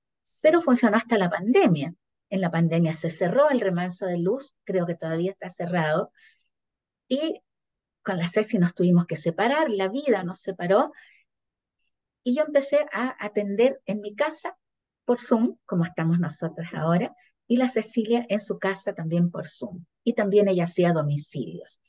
Pero 0.43 0.61
funcionó 0.61 0.97
hasta 0.97 1.19
la 1.19 1.31
pandemia. 1.31 1.95
En 2.29 2.41
la 2.41 2.51
pandemia 2.51 2.95
se 2.95 3.11
cerró 3.11 3.51
el 3.51 3.61
remanso 3.61 4.07
de 4.07 4.19
luz, 4.19 4.55
creo 4.65 4.87
que 4.87 4.97
todavía 4.97 5.31
está 5.31 5.49
cerrado, 5.49 6.11
y 7.09 7.41
con 8.03 8.19
la 8.19 8.27
Ceci 8.27 8.59
nos 8.59 8.75
tuvimos 8.75 9.07
que 9.07 9.17
separar, 9.17 9.71
la 9.71 9.89
vida 9.89 10.25
nos 10.25 10.41
separó, 10.41 10.93
y 12.25 12.35
yo 12.35 12.43
empecé 12.45 12.87
a 12.93 13.15
atender 13.25 13.81
en 13.87 14.01
mi 14.01 14.17
casa 14.17 14.57
por 15.07 15.21
Zoom, 15.21 15.57
como 15.65 15.85
estamos 15.85 16.19
nosotros 16.19 16.67
ahora, 16.75 17.15
y 17.47 17.57
la 17.57 17.69
Cecilia 17.69 18.27
en 18.29 18.41
su 18.41 18.59
casa 18.59 18.93
también 18.93 19.31
por 19.31 19.47
Zoom. 19.47 19.85
Y 20.05 20.15
también 20.15 20.49
ella 20.49 20.65
hacía 20.65 20.93
domicilios. 20.93 21.81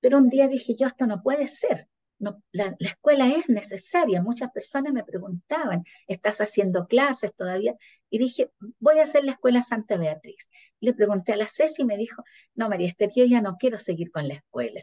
Pero 0.00 0.18
un 0.18 0.30
día 0.30 0.48
dije, 0.48 0.74
yo 0.74 0.86
esto 0.86 1.06
no 1.06 1.22
puede 1.22 1.46
ser. 1.46 1.88
No, 2.18 2.42
la, 2.52 2.76
escuela 2.78 3.28
es 3.34 3.48
necesaria. 3.48 4.22
Muchas 4.22 4.50
personas 4.52 4.92
me 4.92 5.04
preguntaban, 5.04 5.84
¿estás 6.06 6.40
haciendo 6.40 6.86
clases 6.86 7.34
todavía? 7.34 7.76
Y 8.10 8.18
dije, 8.18 8.50
voy 8.78 8.98
a 8.98 9.02
hacer 9.02 9.24
la 9.24 9.32
escuela 9.32 9.62
Santa 9.62 9.96
Beatriz. 9.96 10.48
Le 10.80 10.94
pregunté 10.94 11.32
a 11.32 11.36
la 11.36 11.46
Ceci 11.46 11.82
y 11.82 11.84
me 11.86 11.96
dijo, 11.96 12.22
no, 12.54 12.68
María 12.68 12.88
Esther, 12.88 13.10
yo 13.14 13.24
ya 13.24 13.40
no 13.40 13.56
quiero 13.58 13.78
seguir 13.78 14.10
con 14.10 14.28
la 14.28 14.34
escuela. 14.34 14.82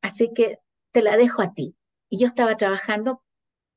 Así 0.00 0.32
que 0.34 0.58
te 0.90 1.02
la 1.02 1.16
dejo 1.16 1.42
a 1.42 1.54
ti. 1.54 1.76
Y 2.08 2.18
yo 2.18 2.26
estaba 2.26 2.56
trabajando 2.56 3.22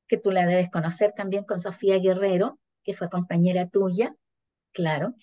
que 0.06 0.16
tú 0.16 0.30
la 0.30 0.46
debes 0.46 0.70
conocer 0.70 1.12
también 1.16 1.44
con 1.44 1.60
Sofía 1.60 1.98
Guerrero, 1.98 2.58
que 2.84 2.94
fue 2.94 3.10
compañera 3.10 3.68
tuya, 3.68 4.14
claro. 4.72 5.14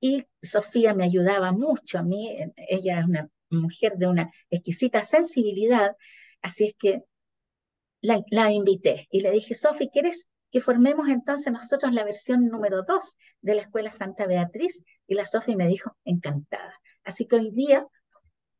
Y 0.00 0.26
Sofía 0.40 0.94
me 0.94 1.04
ayudaba 1.04 1.52
mucho 1.52 1.98
a 1.98 2.02
mí, 2.02 2.36
ella 2.56 3.00
es 3.00 3.06
una 3.06 3.28
mujer 3.50 3.96
de 3.96 4.08
una 4.08 4.30
exquisita 4.50 5.02
sensibilidad, 5.02 5.96
así 6.40 6.66
es 6.66 6.74
que 6.78 7.04
la, 8.00 8.50
invité 8.50 9.06
y 9.10 9.20
le 9.20 9.30
dije, 9.30 9.54
Sofía, 9.54 9.88
¿quieres 9.92 10.28
que 10.50 10.60
formemos 10.60 11.08
entonces 11.08 11.52
nosotros 11.52 11.92
la 11.92 12.04
versión 12.04 12.48
número 12.48 12.82
dos 12.82 13.16
de 13.40 13.54
la 13.54 13.62
Escuela 13.62 13.90
Santa 13.90 14.26
Beatriz? 14.26 14.82
Y 15.06 15.14
la 15.14 15.24
Sofía 15.24 15.56
me 15.56 15.68
dijo, 15.68 15.96
encantada. 16.04 16.80
Así 17.04 17.26
que 17.26 17.36
hoy 17.36 17.50
día 17.52 17.86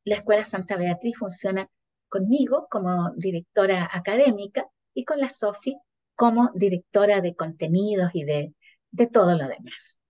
la 0.05 0.17
Escuela 0.17 0.45
Santa 0.45 0.77
Beatriz 0.77 1.17
funciona 1.19 1.69
conmigo 2.09 2.69
como 2.71 3.11
directora 3.17 3.89
académica 3.93 4.67
y 4.95 5.05
con 5.05 5.19
la 5.19 5.29
Sofi 5.29 5.77
como 6.15 6.51
directora 6.55 7.21
de 7.21 7.35
contenidos 7.35 8.11
y 8.15 8.25
de, 8.25 8.55
de 8.91 9.07
todo 9.07 9.37
lo 9.37 9.49
demás. 9.49 10.01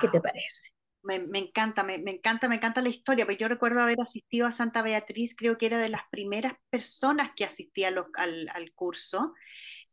¿Qué 0.00 0.08
te 0.08 0.20
parece? 0.20 0.70
Me, 1.02 1.38
encanta, 1.38 1.84
me, 1.84 1.94
encanta, 1.94 2.48
me 2.48 2.56
encanta 2.56 2.82
la 2.82 2.88
historia, 2.88 3.24
porque 3.24 3.40
yo 3.40 3.48
recuerdo 3.48 3.80
haber 3.80 4.00
asistido 4.00 4.46
a 4.46 4.52
Santa 4.52 4.82
Beatriz, 4.82 5.34
creo 5.36 5.56
que 5.56 5.66
era 5.66 5.78
de 5.78 5.88
las 5.88 6.02
primeras 6.10 6.54
personas 6.70 7.30
que 7.34 7.44
asistía 7.44 7.88
al, 7.88 8.48
al, 8.52 8.72
curso, 8.74 9.32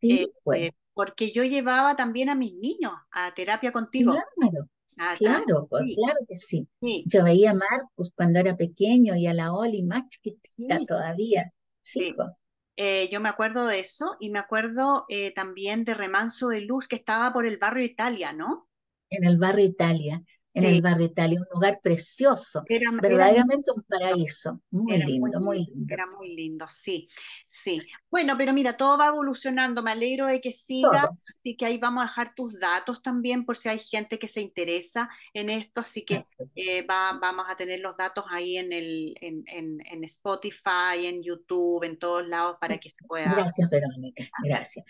sí, 0.01 0.23
eh, 0.23 0.27
eh, 0.55 0.71
porque 0.93 1.31
yo 1.31 1.43
llevaba 1.43 1.95
también 1.95 2.29
a 2.29 2.35
mis 2.35 2.53
niños 2.55 2.91
a 3.11 3.33
terapia 3.33 3.71
contigo. 3.71 4.13
Claro. 4.13 4.69
Ah, 4.97 5.15
claro, 5.17 5.67
pues, 5.69 5.93
claro 5.95 6.19
que 6.27 6.35
sí. 6.35 6.67
Yo 7.05 7.23
veía 7.23 7.51
a 7.51 7.53
Marcus 7.53 8.11
cuando 8.15 8.39
era 8.39 8.55
pequeño 8.55 9.15
y 9.15 9.27
a 9.27 9.33
la 9.33 9.53
Oli 9.53 9.83
más 9.83 10.07
chiquitita 10.07 10.79
todavía. 10.87 11.51
Sí, 11.81 12.13
pues. 12.15 12.29
Eh, 12.77 13.07
yo 13.09 13.21
me 13.21 13.29
acuerdo 13.29 13.67
de 13.67 13.79
eso 13.79 14.17
y 14.19 14.31
me 14.31 14.39
acuerdo 14.39 15.05
eh, 15.07 15.33
también 15.33 15.85
de 15.85 15.93
Remanso 15.93 16.49
de 16.49 16.61
Luz 16.61 16.87
que 16.87 16.97
estaba 16.97 17.31
por 17.31 17.45
el 17.45 17.57
barrio 17.57 17.85
Italia, 17.85 18.33
¿no? 18.33 18.67
En 19.09 19.23
el 19.23 19.37
barrio 19.37 19.65
Italia. 19.65 20.21
En 20.55 20.63
el 20.63 20.81
barrio 20.81 21.07
Italia, 21.07 21.39
un 21.39 21.47
lugar 21.53 21.81
precioso, 21.83 22.63
verdaderamente 23.01 23.71
un 23.75 23.83
paraíso, 23.83 24.61
muy 24.71 24.97
lindo, 24.97 25.39
muy 25.41 25.65
lindo, 25.65 25.93
Era 25.93 26.05
muy 26.07 26.33
lindo, 26.33 26.65
sí, 26.69 27.09
sí. 27.47 27.81
Bueno, 28.09 28.35
pero 28.37 28.53
mira, 28.53 28.77
todo 28.77 28.97
va 28.97 29.07
evolucionando, 29.07 29.83
me 29.83 29.91
alegro 29.91 30.27
de 30.27 30.39
que 30.39 30.53
siga, 30.53 31.11
así 31.37 31.57
que 31.57 31.65
ahí 31.65 31.77
vamos 31.77 32.03
a 32.03 32.07
dejar 32.07 32.33
tus 32.33 32.57
datos 32.57 33.01
también 33.01 33.45
por 33.45 33.57
si 33.57 33.67
hay 33.67 33.79
gente 33.79 34.17
que 34.17 34.29
se 34.29 34.39
interesa 34.39 35.09
en 35.33 35.49
esto, 35.49 35.81
así 35.81 36.05
que 36.05 36.25
eh, 36.55 36.83
va, 36.83 37.19
vamos 37.21 37.45
a 37.49 37.57
tener 37.57 37.81
los 37.81 37.97
datos 37.97 38.23
ahí 38.29 38.57
en, 38.57 38.71
el, 38.71 39.13
en, 39.19 39.43
en, 39.47 39.77
en 39.91 40.03
Spotify, 40.05 41.05
en 41.05 41.21
YouTube, 41.21 41.83
en 41.83 41.99
todos 41.99 42.25
lados 42.27 42.55
para 42.61 42.77
que 42.77 42.89
se 42.89 43.03
pueda... 43.05 43.33
Gracias, 43.35 43.69
Verónica, 43.69 44.23
gracias 44.41 44.85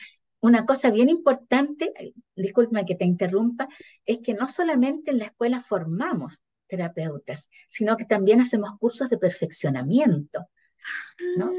una 0.45 0.65
cosa 0.65 0.91
bien 0.91 1.09
importante, 1.09 1.91
disculpa 2.35 2.85
que 2.85 2.93
te 2.93 3.05
interrumpa, 3.05 3.67
es 4.05 4.19
que 4.19 4.35
no 4.35 4.47
solamente 4.47 5.09
en 5.09 5.17
la 5.17 5.25
escuela 5.25 5.59
formamos 5.59 6.43
terapeutas, 6.67 7.49
sino 7.67 7.97
que 7.97 8.05
también 8.05 8.41
hacemos 8.41 8.77
cursos 8.79 9.09
de 9.09 9.17
perfeccionamiento, 9.17 10.47
¿no? 11.37 11.51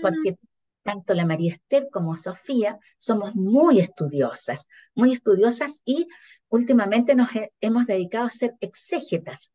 Porque 0.00 0.38
tanto 0.82 1.12
la 1.12 1.26
María 1.26 1.52
Esther 1.52 1.88
como 1.92 2.16
Sofía 2.16 2.78
somos 2.96 3.34
muy 3.34 3.80
estudiosas, 3.80 4.68
muy 4.94 5.12
estudiosas 5.12 5.82
y 5.84 6.08
últimamente 6.48 7.14
nos 7.14 7.28
hemos 7.60 7.86
dedicado 7.86 8.26
a 8.26 8.30
ser 8.30 8.54
exégetas, 8.60 9.52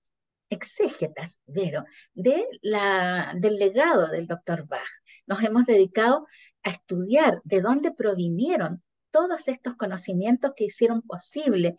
exégetas, 0.49 1.41
Vero, 1.47 1.83
de 2.13 2.45
la, 2.61 3.33
del 3.35 3.57
legado 3.57 4.07
del 4.07 4.27
doctor 4.27 4.67
Bach. 4.67 4.87
Nos 5.25 5.43
hemos 5.43 5.65
dedicado 5.65 6.27
a 6.67 6.71
estudiar 6.71 7.39
de 7.45 7.61
dónde 7.61 7.91
provinieron 7.91 8.83
todos 9.09 9.47
estos 9.47 9.77
conocimientos 9.77 10.51
que 10.53 10.65
hicieron 10.65 11.01
posible 11.01 11.77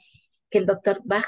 que 0.49 0.57
el 0.57 0.65
doctor 0.65 1.03
Bach 1.05 1.27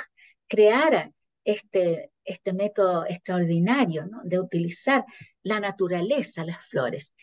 creara 0.48 1.12
este, 1.44 2.10
este 2.24 2.54
método 2.54 3.04
extraordinario 3.06 4.08
de 4.24 4.40
utilizar 4.40 5.04
la 5.42 5.60
naturaleza, 5.60 6.42
las 6.42 6.66
flores. 6.68 7.14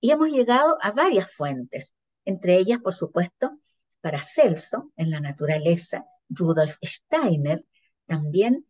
Y 0.00 0.12
hemos 0.12 0.30
llegado 0.30 0.78
a 0.80 0.92
varias 0.92 1.32
fuentes, 1.32 1.92
entre 2.24 2.56
ellas, 2.56 2.78
por 2.78 2.94
supuesto, 2.94 3.58
para 4.00 4.22
Celso, 4.22 4.92
en 4.96 5.10
la 5.10 5.18
naturaleza, 5.18 6.06
Rudolf 6.28 6.76
Steiner 6.84 7.66
también, 8.06 8.64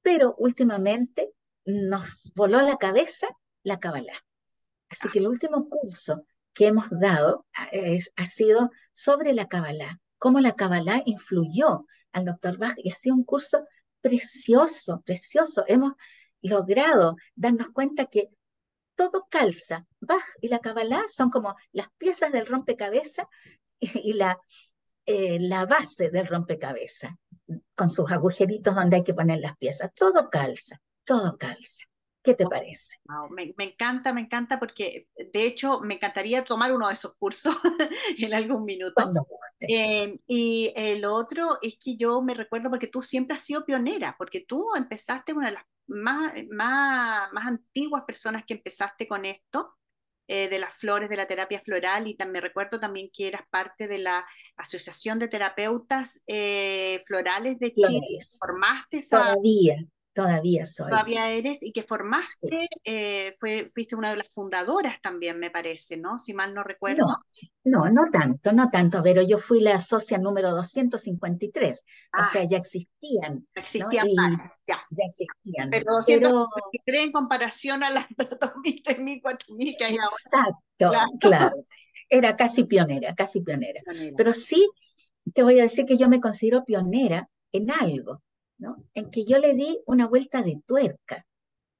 pero 0.00 0.36
últimamente 0.38 1.32
nos 1.64 2.30
voló 2.36 2.60
la 2.60 2.76
cabeza 2.76 3.26
la 3.64 3.80
Kabbalah. 3.80 4.24
Así 4.88 5.08
que 5.10 5.18
el 5.18 5.26
último 5.26 5.68
curso 5.68 6.24
que 6.56 6.68
hemos 6.68 6.86
dado 6.90 7.44
ha 8.16 8.24
sido 8.24 8.70
sobre 8.94 9.34
la 9.34 9.46
Kabbalah, 9.46 10.00
cómo 10.16 10.40
la 10.40 10.54
Kabbalah 10.54 11.02
influyó 11.04 11.84
al 12.12 12.24
doctor 12.24 12.56
Bach 12.56 12.74
y 12.78 12.90
ha 12.90 12.94
sido 12.94 13.14
un 13.14 13.24
curso 13.24 13.66
precioso, 14.00 15.02
precioso. 15.04 15.64
Hemos 15.68 15.92
logrado 16.40 17.16
darnos 17.34 17.68
cuenta 17.74 18.06
que 18.06 18.30
todo 18.94 19.26
calza. 19.28 19.86
Bach 20.00 20.24
y 20.40 20.48
la 20.48 20.60
Kabbalah 20.60 21.02
son 21.06 21.28
como 21.28 21.54
las 21.72 21.88
piezas 21.98 22.32
del 22.32 22.46
rompecabezas 22.46 23.26
y, 23.78 24.14
la, 24.14 24.38
eh, 25.04 25.38
la 25.38 25.66
base 25.66 26.10
del 26.10 26.26
rompecabezas, 26.26 27.12
con 27.74 27.90
sus 27.90 28.10
agujeritos 28.10 28.74
donde 28.74 28.96
hay 28.96 29.04
que 29.04 29.12
poner 29.12 29.40
las 29.40 29.58
piezas. 29.58 29.92
Todo 29.92 30.30
calza, 30.30 30.80
todo 31.04 31.36
calza. 31.36 31.84
¿Qué 32.26 32.34
te 32.34 32.44
parece? 32.44 32.96
me, 33.30 33.54
encanta, 33.64 34.12
me 34.12 34.22
encanta 34.22 34.58
porque 34.58 35.06
de 35.32 35.44
hecho 35.44 35.80
me 35.80 35.94
encantaría 35.94 36.44
tomar 36.44 36.74
uno 36.74 36.88
de 36.88 36.94
esos 36.94 37.14
cursos 37.14 37.54
en 38.18 38.34
algún 38.34 38.64
minuto. 38.64 39.12
Eh, 39.60 40.18
y 40.26 40.72
el 40.74 41.04
otro 41.04 41.58
es 41.62 41.78
que 41.78 41.96
yo 41.96 42.20
me 42.22 42.34
recuerdo 42.34 42.68
porque 42.68 42.88
tú 42.88 43.00
siempre 43.00 43.36
has 43.36 43.42
sido 43.42 43.64
pionera, 43.64 44.16
porque 44.18 44.44
tú 44.46 44.66
empezaste 44.76 45.34
una 45.34 45.50
de 45.50 45.54
las 45.54 45.64
más, 45.86 46.34
más, 46.50 47.32
más 47.32 47.46
antiguas 47.46 48.02
personas 48.04 48.42
que 48.44 48.54
empezaste 48.54 49.06
con 49.06 49.24
esto. 49.24 49.76
Eh, 50.28 50.48
de 50.48 50.58
las 50.58 50.74
flores, 50.74 51.08
de 51.08 51.16
la 51.16 51.28
terapia 51.28 51.60
floral, 51.60 52.08
y 52.08 52.16
también 52.16 52.42
recuerdo 52.42 52.80
también 52.80 53.10
que 53.12 53.28
eras 53.28 53.42
parte 53.48 53.86
de 53.86 53.98
la 53.98 54.26
Asociación 54.56 55.20
de 55.20 55.28
Terapeutas 55.28 56.20
eh, 56.26 57.04
Florales 57.06 57.60
de 57.60 57.72
Chile. 57.72 58.18
Formaste 58.40 58.98
esa, 58.98 59.18
Todavía, 59.18 59.76
Todavía 60.16 60.64
soy. 60.64 60.88
Todavía 60.88 61.30
eres 61.30 61.62
y 61.62 61.72
que 61.72 61.82
formaste, 61.82 62.68
eh, 62.82 63.36
fue, 63.38 63.70
fuiste 63.74 63.96
una 63.96 64.12
de 64.12 64.16
las 64.16 64.28
fundadoras 64.32 64.98
también, 65.02 65.38
me 65.38 65.50
parece, 65.50 65.98
¿no? 65.98 66.18
Si 66.18 66.32
mal 66.32 66.54
no 66.54 66.64
recuerdo. 66.64 67.04
No, 67.64 67.84
no, 67.84 67.90
no 67.90 68.10
tanto, 68.10 68.50
no 68.52 68.70
tanto, 68.70 69.02
pero 69.02 69.20
yo 69.20 69.38
fui 69.38 69.60
la 69.60 69.78
socia 69.78 70.16
número 70.16 70.52
253, 70.52 71.84
o 72.18 72.24
sea, 72.32 72.44
ya 72.44 72.56
existían. 72.56 73.46
Existían 73.54 74.06
ya. 74.66 74.80
Ya 74.88 75.04
existían. 75.06 75.68
Pero 75.68 75.96
253 75.96 77.02
en 77.02 77.12
comparación 77.12 77.84
a 77.84 77.90
las 77.90 78.08
2.000, 78.08 78.82
3.000, 78.84 79.20
4.000 79.20 79.76
que 79.76 79.84
hay 79.84 79.98
ahora. 79.98 80.16
Exacto, 80.24 81.18
claro. 81.20 81.66
Era 82.08 82.36
casi 82.36 82.64
pionera, 82.64 83.14
casi 83.14 83.42
pionera. 83.42 83.82
Pero 84.16 84.32
sí, 84.32 84.66
te 85.34 85.42
voy 85.42 85.60
a 85.60 85.64
decir 85.64 85.84
que 85.84 85.98
yo 85.98 86.08
me 86.08 86.22
considero 86.22 86.64
pionera 86.64 87.28
en 87.52 87.70
algo 87.70 88.22
en 88.94 89.10
que 89.10 89.24
yo 89.24 89.38
le 89.38 89.54
di 89.54 89.80
una 89.86 90.06
vuelta 90.06 90.42
de 90.42 90.60
tuerca 90.66 91.26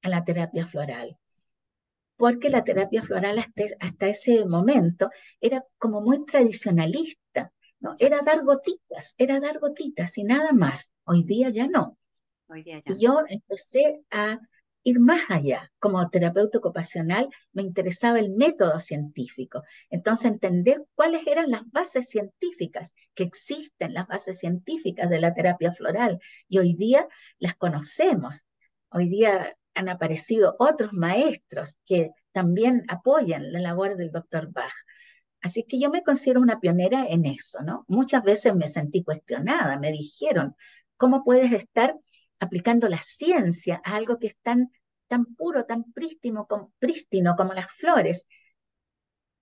a 0.02 0.08
la 0.08 0.24
terapia 0.24 0.66
floral, 0.66 1.18
porque 2.16 2.48
la 2.48 2.64
terapia 2.64 3.02
floral 3.02 3.38
hasta, 3.38 4.08
ese 4.08 4.44
momento 4.46 5.10
era 5.40 5.64
como 5.78 6.00
muy 6.00 6.24
tradicionalista, 6.24 7.52
¿no? 7.80 7.94
Era 7.98 8.22
dar 8.22 8.42
gotitas, 8.42 9.14
era 9.18 9.38
dar 9.40 9.58
gotitas 9.58 10.16
y 10.18 10.24
nada 10.24 10.52
más. 10.52 10.92
Hoy 11.04 11.24
día 11.24 11.50
ya 11.50 11.66
no. 11.66 11.98
Y 12.54 13.04
yo 13.04 13.18
empecé 13.28 14.02
a 14.10 14.38
ir 14.86 15.00
más 15.00 15.30
allá. 15.30 15.72
Como 15.80 16.08
terapeuta 16.10 16.58
ocupacional 16.58 17.28
me 17.52 17.62
interesaba 17.62 18.20
el 18.20 18.30
método 18.36 18.78
científico. 18.78 19.64
Entonces, 19.90 20.30
entender 20.30 20.84
cuáles 20.94 21.26
eran 21.26 21.50
las 21.50 21.68
bases 21.72 22.08
científicas 22.08 22.94
que 23.14 23.24
existen, 23.24 23.94
las 23.94 24.06
bases 24.06 24.38
científicas 24.38 25.10
de 25.10 25.18
la 25.18 25.34
terapia 25.34 25.72
floral. 25.72 26.20
Y 26.48 26.58
hoy 26.58 26.74
día 26.74 27.08
las 27.40 27.56
conocemos. 27.56 28.46
Hoy 28.88 29.08
día 29.08 29.56
han 29.74 29.88
aparecido 29.88 30.54
otros 30.60 30.92
maestros 30.92 31.78
que 31.84 32.12
también 32.30 32.84
apoyan 32.86 33.50
la 33.50 33.58
labor 33.58 33.96
del 33.96 34.12
doctor 34.12 34.52
Bach. 34.52 34.72
Así 35.40 35.64
que 35.64 35.80
yo 35.80 35.90
me 35.90 36.04
considero 36.04 36.40
una 36.40 36.60
pionera 36.60 37.06
en 37.08 37.26
eso, 37.26 37.60
¿no? 37.62 37.84
Muchas 37.88 38.22
veces 38.22 38.54
me 38.54 38.68
sentí 38.68 39.02
cuestionada, 39.02 39.80
me 39.80 39.90
dijeron, 39.90 40.54
¿cómo 40.96 41.24
puedes 41.24 41.50
estar 41.52 41.96
aplicando 42.38 42.88
la 42.88 43.00
ciencia 43.02 43.80
a 43.84 43.96
algo 43.96 44.18
que 44.18 44.28
es 44.28 44.36
tan 45.08 45.24
puro, 45.34 45.64
tan 45.64 45.92
prístino, 45.92 46.46
prístino 46.78 47.34
como 47.36 47.52
las 47.52 47.70
flores. 47.72 48.26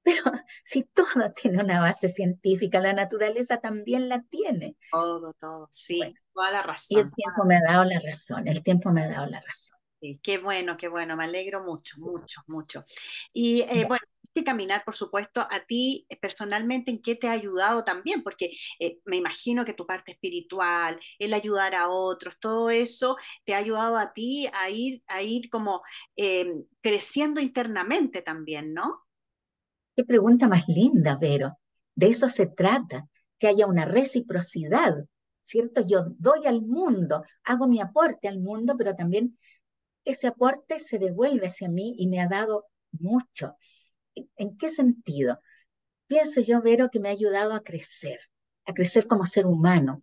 Pero 0.02 0.22
si 0.64 0.84
todo 0.84 1.04
tiene 1.42 1.62
una 1.62 1.80
base 1.80 2.08
científica, 2.08 2.80
la 2.80 2.92
naturaleza 2.92 3.58
también 3.58 4.08
la 4.08 4.22
tiene. 4.22 4.76
Todo, 4.90 5.34
todo, 5.40 5.68
sí, 5.70 6.00
toda 6.32 6.52
la 6.52 6.62
razón. 6.62 6.98
Y 6.98 7.00
el 7.00 7.12
tiempo 7.12 7.44
me 7.44 7.56
ha 7.56 7.62
dado 7.62 7.84
la 7.84 8.00
razón, 8.00 8.48
el 8.48 8.62
tiempo 8.62 8.90
me 8.90 9.02
ha 9.02 9.08
dado 9.08 9.26
la 9.26 9.40
razón. 9.40 9.78
Sí, 10.00 10.20
qué 10.22 10.38
bueno, 10.38 10.76
qué 10.76 10.88
bueno, 10.88 11.16
me 11.16 11.24
alegro 11.24 11.62
mucho, 11.64 11.96
mucho, 11.98 12.42
mucho. 12.46 12.84
Y 13.32 13.62
eh, 13.62 13.86
bueno, 13.88 14.04
que 14.34 14.44
caminar, 14.44 14.84
por 14.84 14.94
supuesto, 14.94 15.40
a 15.40 15.64
ti 15.66 16.06
eh, 16.08 16.16
personalmente 16.16 16.90
en 16.90 17.00
qué 17.00 17.14
te 17.14 17.28
ha 17.28 17.32
ayudado 17.32 17.84
también, 17.84 18.22
porque 18.22 18.50
eh, 18.80 18.98
me 19.04 19.16
imagino 19.16 19.64
que 19.64 19.74
tu 19.74 19.86
parte 19.86 20.12
espiritual, 20.12 20.98
el 21.18 21.32
ayudar 21.32 21.74
a 21.74 21.88
otros, 21.88 22.36
todo 22.40 22.70
eso 22.70 23.16
te 23.44 23.54
ha 23.54 23.58
ayudado 23.58 23.96
a 23.96 24.12
ti 24.12 24.48
a 24.52 24.70
ir, 24.70 25.02
a 25.06 25.22
ir 25.22 25.48
como 25.48 25.82
em, 26.16 26.64
creciendo 26.82 27.40
internamente 27.40 28.22
también, 28.22 28.74
¿no? 28.74 29.04
Qué 29.96 30.04
pregunta 30.04 30.48
más 30.48 30.66
linda, 30.68 31.16
Vero. 31.20 31.48
De 31.94 32.08
eso 32.08 32.28
se 32.28 32.46
trata, 32.46 33.08
que 33.38 33.46
haya 33.46 33.66
una 33.66 33.84
reciprocidad, 33.84 34.94
¿cierto? 35.42 35.82
Yo 35.86 36.06
doy 36.18 36.46
al 36.46 36.62
mundo, 36.62 37.22
hago 37.44 37.68
mi 37.68 37.80
aporte 37.80 38.26
al 38.26 38.40
mundo, 38.40 38.74
pero 38.76 38.96
también 38.96 39.38
ese 40.04 40.26
aporte 40.26 40.78
se 40.78 40.98
devuelve 40.98 41.46
hacia 41.46 41.68
mí 41.68 41.94
y 41.98 42.08
me 42.08 42.20
ha 42.20 42.28
dado 42.28 42.66
mucho. 42.92 43.56
¿En 44.14 44.56
qué 44.56 44.68
sentido? 44.68 45.40
Pienso 46.06 46.40
yo, 46.40 46.60
Vero, 46.62 46.90
que 46.90 47.00
me 47.00 47.08
ha 47.08 47.12
ayudado 47.12 47.54
a 47.54 47.62
crecer, 47.62 48.18
a 48.66 48.74
crecer 48.74 49.06
como 49.06 49.26
ser 49.26 49.46
humano, 49.46 50.02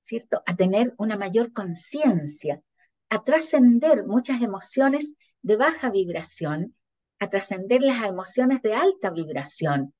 ¿cierto? 0.00 0.42
A 0.46 0.56
tener 0.56 0.94
una 0.98 1.16
mayor 1.16 1.52
conciencia, 1.52 2.62
a 3.08 3.22
trascender 3.22 4.04
muchas 4.06 4.42
emociones 4.42 5.14
de 5.42 5.56
baja 5.56 5.90
vibración, 5.90 6.74
a 7.18 7.28
trascender 7.28 7.82
las 7.82 8.02
emociones 8.04 8.62
de 8.62 8.74
alta 8.74 9.10
vibración. 9.10 9.94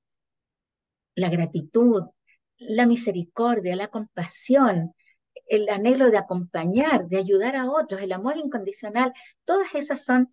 La 1.14 1.28
gratitud, 1.28 2.04
la 2.58 2.86
misericordia, 2.86 3.76
la 3.76 3.88
compasión, 3.88 4.94
el 5.46 5.68
anhelo 5.68 6.10
de 6.10 6.18
acompañar, 6.18 7.06
de 7.08 7.18
ayudar 7.18 7.56
a 7.56 7.70
otros, 7.70 8.00
el 8.00 8.12
amor 8.12 8.36
incondicional, 8.36 9.12
todas 9.44 9.74
esas 9.74 10.04
son 10.04 10.30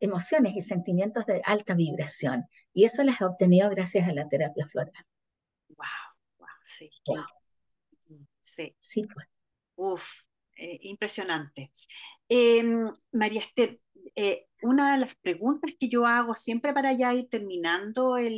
emociones 0.00 0.56
y 0.56 0.60
sentimientos 0.60 1.26
de 1.26 1.42
alta 1.44 1.74
vibración. 1.74 2.44
Y 2.72 2.84
eso 2.84 3.02
las 3.02 3.20
he 3.20 3.24
obtenido 3.24 3.70
gracias 3.70 4.08
a 4.08 4.12
la 4.12 4.28
terapia 4.28 4.66
floral. 4.66 4.92
Wow, 5.68 5.86
wow, 6.38 6.48
sí. 6.62 6.90
Sí. 8.40 8.76
Sí, 8.78 9.06
pues. 9.12 9.26
Uf, 9.76 10.04
eh, 10.56 10.78
impresionante. 10.82 11.72
Em, 12.28 12.92
María 13.12 13.40
Esther, 13.40 13.70
eh, 14.14 14.46
una 14.62 14.92
de 14.94 14.98
las 15.00 15.14
preguntas 15.16 15.72
que 15.78 15.88
yo 15.88 16.06
hago 16.06 16.34
siempre 16.34 16.72
para 16.72 16.92
ya 16.92 17.12
ir 17.14 17.28
terminando 17.28 18.16
el, 18.16 18.34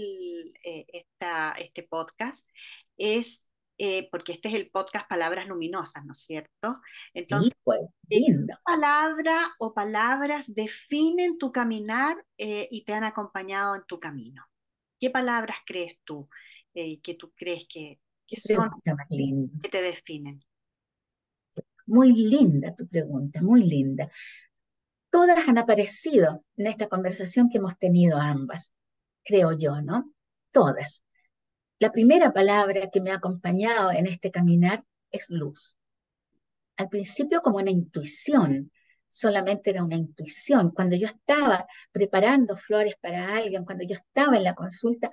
eh, 0.64 0.86
esta- 0.92 1.52
este 1.58 1.82
podcast 1.84 2.48
es, 2.96 3.45
eh, 3.78 4.08
porque 4.10 4.32
este 4.32 4.48
es 4.48 4.54
el 4.54 4.70
podcast 4.70 5.08
Palabras 5.08 5.46
Luminosas, 5.46 6.04
¿no 6.04 6.12
es 6.12 6.20
cierto? 6.20 6.80
Sí, 7.12 7.20
Entonces, 7.20 7.52
pues, 7.62 7.80
eh, 7.82 7.88
¿qué 8.08 8.16
lindo. 8.16 8.54
palabra 8.64 9.54
o 9.58 9.74
palabras 9.74 10.54
definen 10.54 11.38
tu 11.38 11.52
caminar 11.52 12.16
eh, 12.38 12.68
y 12.70 12.84
te 12.84 12.94
han 12.94 13.04
acompañado 13.04 13.74
en 13.74 13.84
tu 13.86 14.00
camino? 14.00 14.44
¿Qué 14.98 15.10
palabras 15.10 15.58
crees 15.66 15.98
tú 16.04 16.28
eh, 16.74 17.00
que 17.00 17.14
tú 17.14 17.32
crees 17.34 17.66
que, 17.68 18.00
son, 18.36 18.68
más 18.68 19.06
que 19.62 19.68
te 19.68 19.82
definen? 19.82 20.42
Muy 21.86 22.12
linda 22.12 22.74
tu 22.74 22.88
pregunta, 22.88 23.42
muy 23.42 23.62
linda. 23.62 24.10
Todas 25.10 25.46
han 25.46 25.58
aparecido 25.58 26.44
en 26.56 26.66
esta 26.66 26.88
conversación 26.88 27.48
que 27.48 27.58
hemos 27.58 27.78
tenido 27.78 28.18
ambas, 28.18 28.72
creo 29.22 29.56
yo, 29.56 29.80
¿no? 29.82 30.12
Todas. 30.50 31.05
La 31.78 31.92
primera 31.92 32.32
palabra 32.32 32.90
que 32.90 33.00
me 33.00 33.10
ha 33.10 33.16
acompañado 33.16 33.90
en 33.90 34.06
este 34.06 34.30
caminar 34.30 34.84
es 35.10 35.30
luz. 35.30 35.76
Al 36.76 36.88
principio 36.88 37.42
como 37.42 37.58
una 37.58 37.70
intuición, 37.70 38.70
solamente 39.08 39.70
era 39.70 39.84
una 39.84 39.96
intuición. 39.96 40.70
Cuando 40.70 40.96
yo 40.96 41.06
estaba 41.06 41.66
preparando 41.92 42.56
flores 42.56 42.94
para 43.00 43.36
alguien, 43.36 43.64
cuando 43.64 43.84
yo 43.84 43.94
estaba 43.94 44.36
en 44.36 44.44
la 44.44 44.54
consulta, 44.54 45.10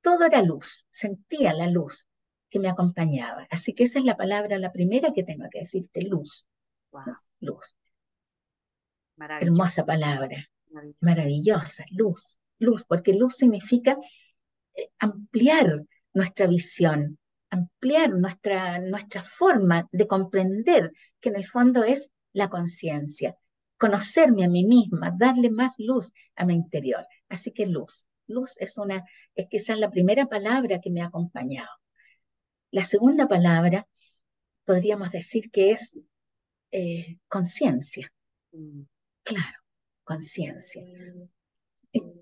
todo 0.00 0.24
era 0.24 0.42
luz, 0.42 0.86
sentía 0.90 1.52
la 1.52 1.68
luz 1.68 2.06
que 2.50 2.58
me 2.58 2.68
acompañaba. 2.68 3.46
Así 3.50 3.74
que 3.74 3.84
esa 3.84 3.98
es 3.98 4.04
la 4.04 4.16
palabra, 4.16 4.58
la 4.58 4.72
primera 4.72 5.12
que 5.12 5.24
tengo 5.24 5.46
que 5.50 5.60
decirte, 5.60 6.02
luz, 6.02 6.46
Wow. 6.92 7.16
Luz. 7.40 7.76
Hermosa 9.40 9.84
palabra, 9.86 10.50
maravillosa, 11.00 11.84
luz, 11.90 12.38
luz, 12.58 12.84
porque 12.84 13.14
luz 13.14 13.36
significa 13.36 13.96
ampliar 14.98 15.84
nuestra 16.14 16.46
visión, 16.46 17.18
ampliar 17.50 18.10
nuestra, 18.10 18.78
nuestra 18.80 19.22
forma 19.22 19.88
de 19.92 20.06
comprender, 20.06 20.92
que 21.20 21.30
en 21.30 21.36
el 21.36 21.46
fondo 21.46 21.84
es 21.84 22.10
la 22.32 22.48
conciencia, 22.48 23.36
conocerme 23.78 24.44
a 24.44 24.48
mí 24.48 24.64
misma, 24.64 25.12
darle 25.16 25.50
más 25.50 25.74
luz 25.78 26.12
a 26.36 26.44
mi 26.44 26.54
interior. 26.54 27.06
Así 27.28 27.52
que 27.52 27.66
luz, 27.66 28.06
luz 28.26 28.54
es 28.58 28.78
una, 28.78 29.04
es 29.34 29.46
quizás 29.48 29.78
la 29.78 29.90
primera 29.90 30.26
palabra 30.26 30.80
que 30.80 30.90
me 30.90 31.02
ha 31.02 31.06
acompañado. 31.06 31.70
La 32.70 32.84
segunda 32.84 33.28
palabra 33.28 33.86
podríamos 34.64 35.10
decir 35.10 35.50
que 35.50 35.72
es 35.72 35.98
eh, 36.70 37.18
conciencia, 37.28 38.10
Mm, 38.52 38.82
claro, 39.22 39.58
conciencia. 40.04 40.82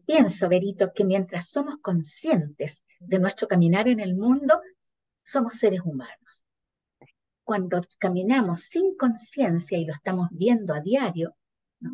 Pienso, 0.06 0.48
Berito, 0.48 0.92
que 0.92 1.04
mientras 1.04 1.50
somos 1.50 1.76
conscientes 1.80 2.85
de 2.98 3.18
nuestro 3.18 3.46
caminar 3.46 3.87
en 3.87 4.00
el 4.00 4.14
mundo, 4.16 4.61
somos 5.22 5.54
seres 5.54 5.83
humanos. 5.85 6.44
Cuando 7.44 7.80
caminamos 7.98 8.61
sin 8.61 8.96
conciencia, 8.96 9.78
y 9.78 9.85
lo 9.85 9.92
estamos 9.92 10.28
viendo 10.33 10.74
a 10.74 10.80
diario, 10.80 11.37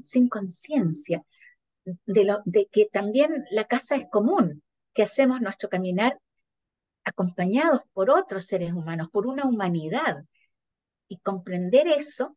sin 0.01 0.29
conciencia 0.29 1.23
de, 1.85 2.25
lo, 2.25 2.41
de 2.45 2.67
que 2.67 2.87
también 2.87 3.45
la 3.51 3.65
casa 3.65 3.97
es 3.97 4.07
común, 4.11 4.63
que 4.95 5.03
hacemos 5.03 5.41
nuestro 5.41 5.69
caminar 5.69 6.19
acompañados 7.05 7.83
por 7.93 8.11
otros 8.11 8.47
seres 8.47 8.73
humanos, 8.73 9.09
por 9.13 9.27
una 9.27 9.45
humanidad. 9.45 10.25
Y 11.09 11.19
comprender 11.19 11.87
eso, 11.87 12.37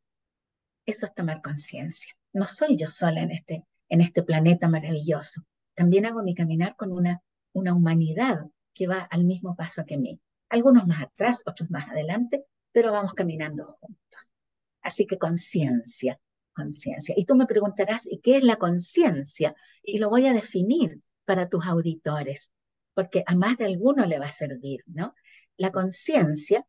eso 0.86 1.06
es 1.06 1.13
tomar 1.15 1.41
conciencia. 1.41 2.13
No 2.34 2.45
soy 2.45 2.75
yo 2.75 2.88
sola 2.88 3.21
en 3.21 3.32
este, 3.32 3.63
en 3.89 4.02
este 4.02 4.23
planeta 4.23 4.67
maravilloso. 4.67 5.41
También 5.73 6.06
hago 6.06 6.23
mi 6.23 6.36
caminar 6.36 6.75
con 6.75 6.91
una, 6.91 7.21
una 7.54 7.73
humanidad 7.73 8.45
que 8.73 8.88
va 8.88 9.02
al 9.02 9.23
mismo 9.23 9.56
paso 9.56 9.84
que 9.86 9.97
mí. 9.97 10.19
Algunos 10.49 10.88
más 10.88 11.04
atrás, 11.04 11.43
otros 11.45 11.69
más 11.69 11.89
adelante, 11.89 12.45
pero 12.71 12.91
vamos 12.91 13.13
caminando 13.13 13.65
juntos. 13.65 14.34
Así 14.82 15.06
que 15.06 15.17
conciencia, 15.17 16.19
conciencia. 16.54 17.13
Y 17.17 17.25
tú 17.25 17.36
me 17.36 17.45
preguntarás, 17.45 18.08
¿y 18.10 18.19
qué 18.19 18.38
es 18.38 18.43
la 18.43 18.58
conciencia? 18.58 19.56
Y 19.84 19.99
lo 19.99 20.10
voy 20.10 20.28
a 20.28 20.34
definir 20.34 20.99
para 21.25 21.49
tus 21.49 21.65
auditores, 21.65 22.54
porque 22.93 23.23
a 23.25 23.36
más 23.36 23.58
de 23.58 23.65
alguno 23.65 24.06
le 24.06 24.19
va 24.19 24.28
a 24.28 24.32
servir, 24.32 24.84
¿no? 24.88 25.13
La 25.58 25.71
conciencia 25.71 26.65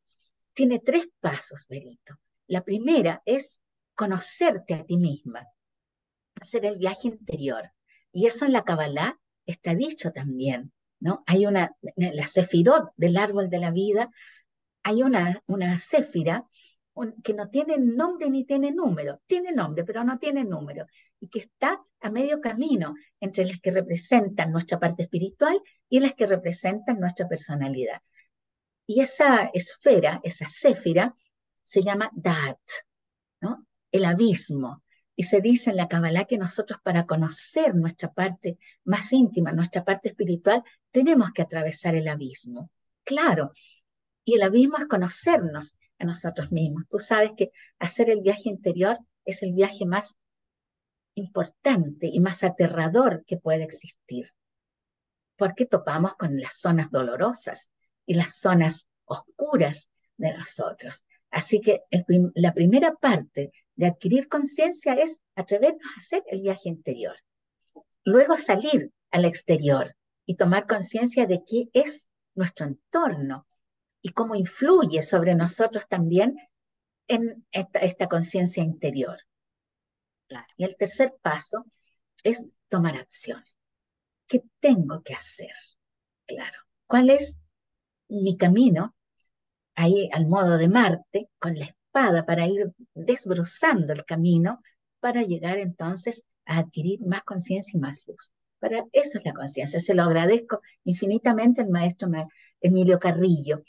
tiene 0.53 0.81
tres 0.81 1.09
pasos, 1.21 1.67
Berito. 1.69 2.15
La 2.47 2.63
primera 2.63 3.23
es 3.25 3.61
conocerte 3.95 4.75
a 4.75 4.85
ti 4.85 4.97
misma, 4.97 5.47
hacer 6.41 6.65
el 6.65 6.77
viaje 6.77 7.09
interior. 7.09 7.71
Y 8.13 8.27
eso 8.27 8.45
en 8.45 8.53
la 8.53 8.65
Kabbalah 8.65 9.19
está 9.47 9.75
dicho 9.75 10.11
también, 10.13 10.73
¿no? 10.99 11.23
Hay 11.27 11.47
una, 11.47 11.77
la 11.97 12.27
sefirot 12.27 12.93
del 12.97 13.17
árbol 13.17 13.51
de 13.51 13.59
la 13.59 13.71
vida, 13.71 14.11
hay 14.83 15.03
una, 15.03 15.43
una 15.47 15.77
séfira 15.77 16.47
un, 16.95 17.21
que 17.23 17.35
no 17.35 17.49
tiene 17.49 17.79
nombre 17.79 18.29
ni 18.31 18.45
tiene 18.45 18.73
número, 18.73 19.21
tiene 19.27 19.53
nombre, 19.53 19.85
pero 19.85 20.03
no 20.05 20.19
tiene 20.19 20.45
número, 20.45 20.87
y 21.21 21.29
que 21.29 21.41
está 21.41 21.79
a 22.01 22.11
medio 22.11 22.41
camino 22.41 22.95
entre 23.21 23.45
las 23.45 23.61
que 23.61 23.71
representan 23.71 24.53
nuestra 24.53 24.79
parte 24.79 25.05
espiritual 25.05 25.61
y 25.89 26.01
las 26.01 26.15
que 26.15 26.27
representan 26.27 26.99
nuestra 26.99 27.29
personalidad. 27.29 28.01
Y 28.87 29.01
esa 29.01 29.51
esfera, 29.53 30.21
esa 30.25 30.49
séfira, 30.49 31.15
se 31.63 31.83
llama 31.83 32.11
Daat, 32.13 32.59
¿no? 33.41 33.67
El 33.93 34.05
abismo. 34.05 34.83
Y 35.21 35.25
se 35.25 35.43
dice 35.43 35.69
en 35.69 35.77
la 35.77 35.87
Kabbalah 35.87 36.25
que 36.25 36.39
nosotros 36.39 36.81
para 36.83 37.05
conocer 37.05 37.75
nuestra 37.75 38.11
parte 38.11 38.57
más 38.85 39.13
íntima, 39.13 39.53
nuestra 39.53 39.85
parte 39.85 40.09
espiritual, 40.09 40.65
tenemos 40.91 41.31
que 41.33 41.43
atravesar 41.43 41.95
el 41.95 42.09
abismo. 42.09 42.71
Claro. 43.05 43.53
Y 44.25 44.37
el 44.37 44.43
abismo 44.43 44.79
es 44.79 44.87
conocernos 44.87 45.77
a 45.99 46.07
nosotros 46.07 46.51
mismos. 46.51 46.85
Tú 46.89 46.99
sabes 46.99 47.33
que 47.37 47.51
hacer 47.79 48.09
el 48.09 48.23
viaje 48.23 48.49
interior 48.49 48.97
es 49.27 49.43
el 49.43 49.53
viaje 49.53 49.85
más 49.85 50.17
importante 51.13 52.07
y 52.07 52.19
más 52.21 52.43
aterrador 52.43 53.23
que 53.27 53.37
puede 53.37 53.65
existir. 53.65 54.33
Porque 55.37 55.67
topamos 55.67 56.15
con 56.15 56.41
las 56.41 56.55
zonas 56.55 56.91
dolorosas 56.91 57.71
y 58.07 58.15
las 58.15 58.37
zonas 58.37 58.89
oscuras 59.05 59.91
de 60.17 60.33
nosotros. 60.33 61.05
Así 61.31 61.61
que 61.61 61.83
la 62.35 62.55
primera 62.55 62.95
parte 62.95 63.53
de 63.81 63.87
adquirir 63.87 64.29
conciencia 64.29 64.93
es 64.93 65.23
atrevernos 65.35 65.87
a 65.87 65.97
hacer 65.97 66.23
el 66.27 66.43
viaje 66.43 66.69
interior. 66.69 67.17
Luego 68.05 68.37
salir 68.37 68.93
al 69.11 69.25
exterior 69.25 69.97
y 70.27 70.37
tomar 70.37 70.67
conciencia 70.67 71.27
de 71.27 71.43
qué 71.47 71.71
es 71.73 72.11
nuestro 72.35 72.67
entorno 72.67 73.47
y 74.03 74.11
cómo 74.11 74.35
influye 74.35 75.01
sobre 75.01 75.35
nosotros 75.35 75.89
también 75.89 76.37
en 77.09 77.47
esta, 77.53 78.07
conciencia 78.07 78.63
interior. 78.63 79.17
Y 80.59 80.65
el 80.65 80.77
tercer 80.77 81.15
paso 81.23 81.65
es 82.23 82.47
tomar 82.69 82.97
acción. 82.97 83.43
¿Qué 84.29 84.43
tengo 84.61 85.03
que 85.03 85.15
hacer? 85.15 85.55
Claro. 86.27 86.61
¿Cuál 86.87 87.09
es 87.09 87.41
mi 88.11 88.37
camino 88.37 88.95
ahí 89.75 90.11
al 90.13 90.27
modo 90.27 90.59
de 90.59 90.69
Marte, 90.69 91.31
con 91.39 91.59
la 91.59 91.65
espada 91.91 92.25
para 92.25 92.47
ir 92.47 92.73
desbrozando 92.95 93.93
el 93.93 94.05
camino 94.05 94.63
para 95.01 95.23
llegar 95.23 95.59
entonces 95.59 96.25
a 96.47 96.59
adquirir 96.59 97.01
más 97.01 97.23
conciencia 97.25 97.77
y 97.77 97.81
más 97.81 98.05
luz. 98.07 98.31
Para 98.61 98.85
eso 98.93 99.19
es 99.19 99.25
la 99.25 99.33
conciencia. 99.33 99.81
Se 99.81 99.95
lo 99.95 100.05
agradezco 100.05 100.61
infinitamente 100.85 101.63
al 101.63 101.71
maestro 101.71 102.09
Emilio 102.61 102.99
Carrillo. 102.99 103.63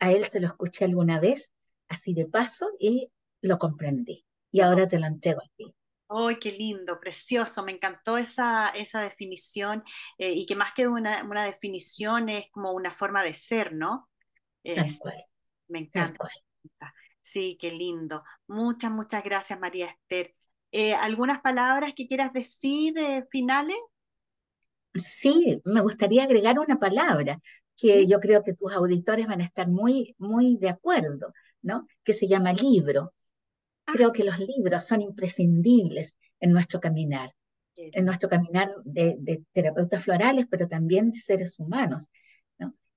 A 0.00 0.10
él 0.12 0.24
se 0.24 0.40
lo 0.40 0.48
escuché 0.48 0.86
alguna 0.86 1.20
vez, 1.20 1.52
así 1.88 2.14
de 2.14 2.26
paso, 2.26 2.70
y 2.78 3.10
lo 3.42 3.58
comprendí. 3.58 4.24
Y 4.50 4.60
ahora 4.60 4.88
te 4.88 4.98
lo 4.98 5.06
entrego 5.06 5.40
a 5.40 5.50
ti. 5.56 5.74
¡Ay, 6.08 6.36
qué 6.36 6.52
lindo, 6.52 6.98
precioso! 7.00 7.64
Me 7.64 7.72
encantó 7.72 8.16
esa, 8.16 8.68
esa 8.70 9.02
definición 9.02 9.82
eh, 10.18 10.32
y 10.32 10.46
que 10.46 10.54
más 10.54 10.72
que 10.74 10.88
una, 10.88 11.24
una, 11.24 11.44
definición 11.44 12.28
es 12.28 12.48
como 12.50 12.72
una 12.72 12.92
forma 12.92 13.22
de 13.22 13.34
ser, 13.34 13.74
¿no? 13.74 14.08
Cual. 14.62 15.24
Me 15.68 15.80
encanta. 15.80 16.08
Tal 16.08 16.16
cual. 16.16 16.92
Sí, 17.26 17.58
qué 17.60 17.72
lindo. 17.72 18.22
Muchas, 18.46 18.92
muchas 18.92 19.24
gracias, 19.24 19.58
María 19.58 19.86
Esther. 19.86 20.32
Eh, 20.70 20.94
¿Algunas 20.94 21.40
palabras 21.40 21.92
que 21.92 22.06
quieras 22.06 22.32
decir 22.32 22.96
eh, 22.96 23.26
finales? 23.28 23.76
Sí, 24.94 25.60
me 25.64 25.80
gustaría 25.80 26.22
agregar 26.22 26.56
una 26.60 26.78
palabra 26.78 27.40
que 27.76 28.02
¿Sí? 28.02 28.06
yo 28.06 28.20
creo 28.20 28.44
que 28.44 28.54
tus 28.54 28.72
auditores 28.72 29.26
van 29.26 29.40
a 29.40 29.44
estar 29.44 29.66
muy, 29.66 30.14
muy 30.18 30.56
de 30.56 30.68
acuerdo, 30.68 31.32
¿no? 31.62 31.88
Que 32.04 32.12
se 32.12 32.28
llama 32.28 32.52
libro. 32.52 33.12
Ah. 33.86 33.92
Creo 33.92 34.12
que 34.12 34.22
los 34.22 34.38
libros 34.38 34.86
son 34.86 35.00
imprescindibles 35.00 36.18
en 36.38 36.52
nuestro 36.52 36.78
caminar, 36.78 37.32
en 37.74 38.04
nuestro 38.04 38.28
caminar 38.28 38.68
de, 38.84 39.16
de, 39.18 39.42
terapeutas 39.52 40.04
florales, 40.04 40.46
pero 40.48 40.68
también 40.68 41.10
de 41.10 41.18
seres 41.18 41.58
humanos, 41.58 42.08
¿no? 42.08 42.25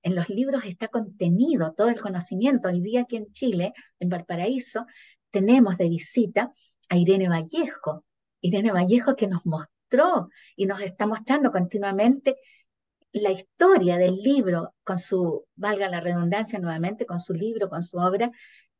En 0.01 0.15
los 0.15 0.29
libros 0.29 0.65
está 0.65 0.87
contenido 0.87 1.73
todo 1.73 1.89
el 1.89 1.99
conocimiento. 1.99 2.69
Hoy 2.69 2.81
día 2.81 3.01
aquí 3.01 3.17
en 3.17 3.31
Chile, 3.31 3.73
en 3.99 4.09
Valparaíso, 4.09 4.85
tenemos 5.29 5.77
de 5.77 5.89
visita 5.89 6.53
a 6.89 6.97
Irene 6.97 7.27
Vallejo. 7.27 8.05
Irene 8.41 8.71
Vallejo 8.71 9.15
que 9.15 9.27
nos 9.27 9.45
mostró 9.45 10.29
y 10.55 10.65
nos 10.65 10.81
está 10.81 11.05
mostrando 11.05 11.51
continuamente 11.51 12.37
la 13.11 13.31
historia 13.31 13.97
del 13.97 14.15
libro 14.17 14.73
con 14.83 14.99
su, 14.99 15.45
valga 15.55 15.89
la 15.89 15.99
redundancia 15.99 16.59
nuevamente, 16.59 17.05
con 17.05 17.19
su 17.19 17.33
libro, 17.33 17.69
con 17.69 17.83
su 17.83 17.97
obra, 17.97 18.31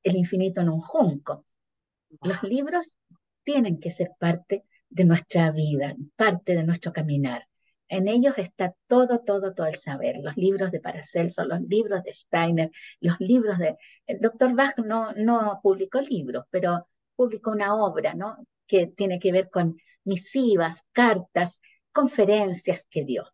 El 0.04 0.16
infinito 0.16 0.62
en 0.62 0.70
un 0.70 0.80
junco. 0.80 1.46
Los 2.22 2.44
libros 2.44 2.98
tienen 3.44 3.80
que 3.80 3.92
ser 3.92 4.12
parte 4.18 4.64
de 4.90 5.04
nuestra 5.04 5.52
vida, 5.52 5.96
parte 6.16 6.56
de 6.56 6.64
nuestro 6.64 6.94
caminar. 6.94 7.49
En 7.90 8.08
ellos 8.08 8.38
está 8.38 8.74
todo, 8.88 9.20
todo, 9.20 9.54
todo 9.54 9.68
el 9.68 9.76
saber. 9.76 10.18
Los 10.22 10.38
libros 10.38 10.72
de 10.72 10.80
Paracelso, 10.80 11.44
los 11.44 11.60
libros 11.62 12.04
de 12.04 12.14
Steiner, 12.14 12.72
los 13.02 13.20
libros 13.20 13.58
de... 13.58 13.76
El 14.06 14.20
doctor 14.20 14.56
Bach 14.56 14.78
no, 14.78 15.12
no 15.14 15.60
publicó 15.62 16.00
libros, 16.02 16.46
pero 16.50 16.88
publicó 17.16 17.52
una 17.52 17.76
obra, 17.76 18.14
¿no? 18.14 18.38
Que 18.68 18.88
tiene 18.88 19.20
que 19.20 19.32
ver 19.32 19.50
con 19.50 19.76
misivas, 20.06 20.84
cartas, 20.92 21.62
conferencias 21.92 22.86
que 22.90 23.04
dio. 23.04 23.28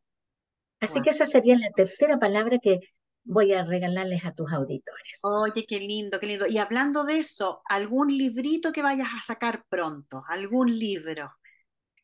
Así 0.79 1.01
que 1.01 1.09
esa 1.09 1.25
sería 1.25 1.57
la 1.57 1.71
tercera 1.71 2.17
palabra 2.17 2.59
que 2.59 2.79
voy 3.25 3.53
a 3.53 3.63
regalarles 3.63 4.23
a 4.23 4.33
tus 4.33 4.51
auditores. 4.51 5.19
Oye, 5.23 5.65
qué 5.67 5.79
lindo, 5.79 6.19
qué 6.19 6.27
lindo. 6.27 6.47
Y 6.47 6.59
hablando 6.59 7.03
de 7.03 7.19
eso, 7.19 7.61
¿algún 7.67 8.15
librito 8.15 8.71
que 8.71 8.83
vayas 8.83 9.09
a 9.17 9.21
sacar 9.21 9.65
pronto? 9.67 10.23
¿Algún 10.27 10.77
libro? 10.77 11.31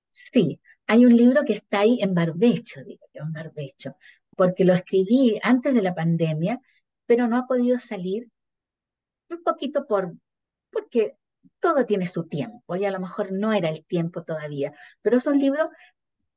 Sí, 0.09 0.59
hay 0.87 1.05
un 1.05 1.15
libro 1.15 1.43
que 1.45 1.53
está 1.53 1.79
ahí 1.79 1.99
en 2.01 2.13
barbecho, 2.13 2.83
digo 2.83 3.05
yo, 3.13 3.23
en 3.23 3.31
barbecho, 3.31 3.95
porque 4.35 4.65
lo 4.65 4.73
escribí 4.73 5.39
antes 5.43 5.73
de 5.73 5.81
la 5.81 5.95
pandemia, 5.95 6.59
pero 7.05 7.27
no 7.27 7.37
ha 7.37 7.47
podido 7.47 7.77
salir 7.79 8.29
un 9.29 9.43
poquito 9.43 9.85
por, 9.87 10.13
porque 10.71 11.15
todo 11.59 11.85
tiene 11.85 12.07
su 12.07 12.27
tiempo 12.27 12.75
y 12.75 12.85
a 12.85 12.91
lo 12.91 12.99
mejor 12.99 13.31
no 13.31 13.53
era 13.53 13.69
el 13.69 13.85
tiempo 13.85 14.23
todavía, 14.23 14.73
pero 15.01 15.17
es 15.17 15.27
un 15.27 15.39
libro 15.39 15.69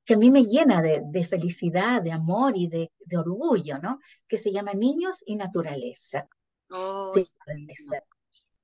que 0.04 0.14
a 0.14 0.18
mí 0.18 0.30
me 0.30 0.44
llena 0.44 0.82
de, 0.82 1.24
felicidad, 1.24 2.02
de 2.02 2.12
amor 2.12 2.52
y 2.56 2.68
de, 2.68 2.90
orgullo, 3.16 3.78
¿no? 3.78 4.00
Que 4.28 4.36
se 4.36 4.52
llama 4.52 4.74
Niños 4.74 5.22
y 5.24 5.36
Naturaleza. 5.36 6.28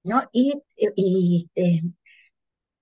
¿no? 0.02 0.22
Y, 0.32 0.62
eh, 0.76 1.82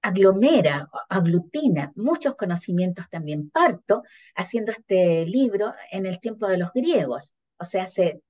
aglomera, 0.08 0.88
aglutina 1.08 1.90
muchos 1.96 2.34
conocimientos 2.34 3.06
también. 3.10 3.50
Parto 3.50 4.02
haciendo 4.34 4.72
este 4.72 5.26
libro 5.26 5.72
en 5.90 6.06
el 6.06 6.18
tiempo 6.20 6.46
de 6.46 6.58
los 6.58 6.72
griegos, 6.72 7.34
o 7.58 7.64
sea, 7.64 7.82
hace 7.84 8.22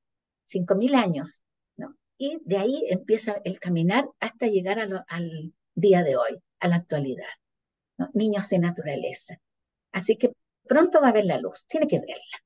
5.000 0.46 0.94
años, 0.94 1.42
¿no? 1.76 1.94
Y 2.18 2.38
de 2.44 2.58
ahí 2.58 2.82
empieza 2.90 3.40
el 3.44 3.60
caminar 3.60 4.08
hasta 4.18 4.46
llegar 4.46 4.78
al 4.80 5.54
día 5.74 6.02
de 6.02 6.16
hoy, 6.16 6.42
a 6.60 6.68
la 6.68 6.76
actualidad. 6.76 7.26
Niños 8.12 8.52
y 8.52 8.58
naturaleza. 8.58 9.38
Así 9.92 10.16
que 10.16 10.32
pronto 10.66 11.00
va 11.00 11.08
a 11.08 11.12
ver 11.12 11.24
la 11.24 11.38
luz, 11.38 11.66
tiene 11.68 11.86
que 11.86 11.98
verla. 11.98 12.38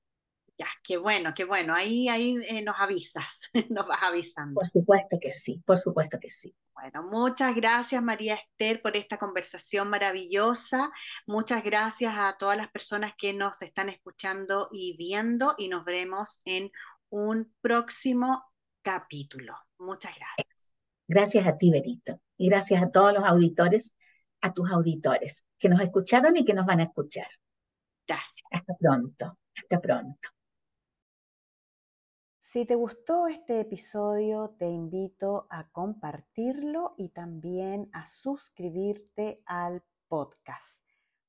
Ya, 0.62 0.68
qué 0.84 0.96
bueno, 0.96 1.32
qué 1.34 1.44
bueno. 1.44 1.74
Ahí, 1.74 2.08
ahí 2.08 2.36
eh, 2.48 2.62
nos 2.62 2.78
avisas, 2.78 3.50
nos 3.70 3.88
vas 3.88 4.00
avisando. 4.04 4.54
Por 4.54 4.66
supuesto 4.66 5.18
que 5.20 5.32
sí, 5.32 5.60
por 5.66 5.76
supuesto 5.76 6.20
que 6.20 6.30
sí. 6.30 6.54
Bueno, 6.72 7.02
muchas 7.02 7.56
gracias 7.56 8.00
María 8.00 8.34
Esther 8.34 8.80
por 8.80 8.96
esta 8.96 9.16
conversación 9.16 9.88
maravillosa. 9.90 10.92
Muchas 11.26 11.64
gracias 11.64 12.14
a 12.16 12.36
todas 12.38 12.56
las 12.56 12.70
personas 12.70 13.12
que 13.18 13.34
nos 13.34 13.60
están 13.60 13.88
escuchando 13.88 14.68
y 14.70 14.96
viendo 14.96 15.56
y 15.58 15.66
nos 15.66 15.84
veremos 15.84 16.42
en 16.44 16.70
un 17.08 17.52
próximo 17.60 18.44
capítulo. 18.82 19.56
Muchas 19.80 20.14
gracias. 20.14 20.74
Gracias 21.08 21.44
a 21.44 21.58
ti, 21.58 21.72
Berito. 21.72 22.20
Y 22.36 22.48
gracias 22.48 22.80
a 22.80 22.90
todos 22.92 23.12
los 23.12 23.24
auditores 23.24 23.96
a 24.42 24.52
tus 24.52 24.70
auditores 24.70 25.44
que 25.58 25.68
nos 25.68 25.80
escucharon 25.80 26.36
y 26.36 26.44
que 26.44 26.54
nos 26.54 26.66
van 26.66 26.80
a 26.80 26.84
escuchar. 26.84 27.28
Gracias. 28.06 28.46
Hasta 28.50 28.74
pronto, 28.78 29.38
hasta 29.56 29.80
pronto. 29.80 30.28
Si 32.52 32.66
te 32.66 32.74
gustó 32.74 33.28
este 33.28 33.60
episodio, 33.60 34.50
te 34.58 34.66
invito 34.66 35.46
a 35.48 35.70
compartirlo 35.70 36.94
y 36.98 37.08
también 37.08 37.88
a 37.94 38.06
suscribirte 38.06 39.42
al 39.46 39.82
podcast. 40.06 40.84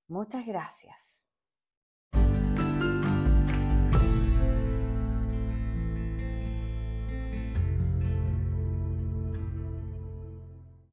Muchas 0.10 0.46
gracias. 0.46 1.23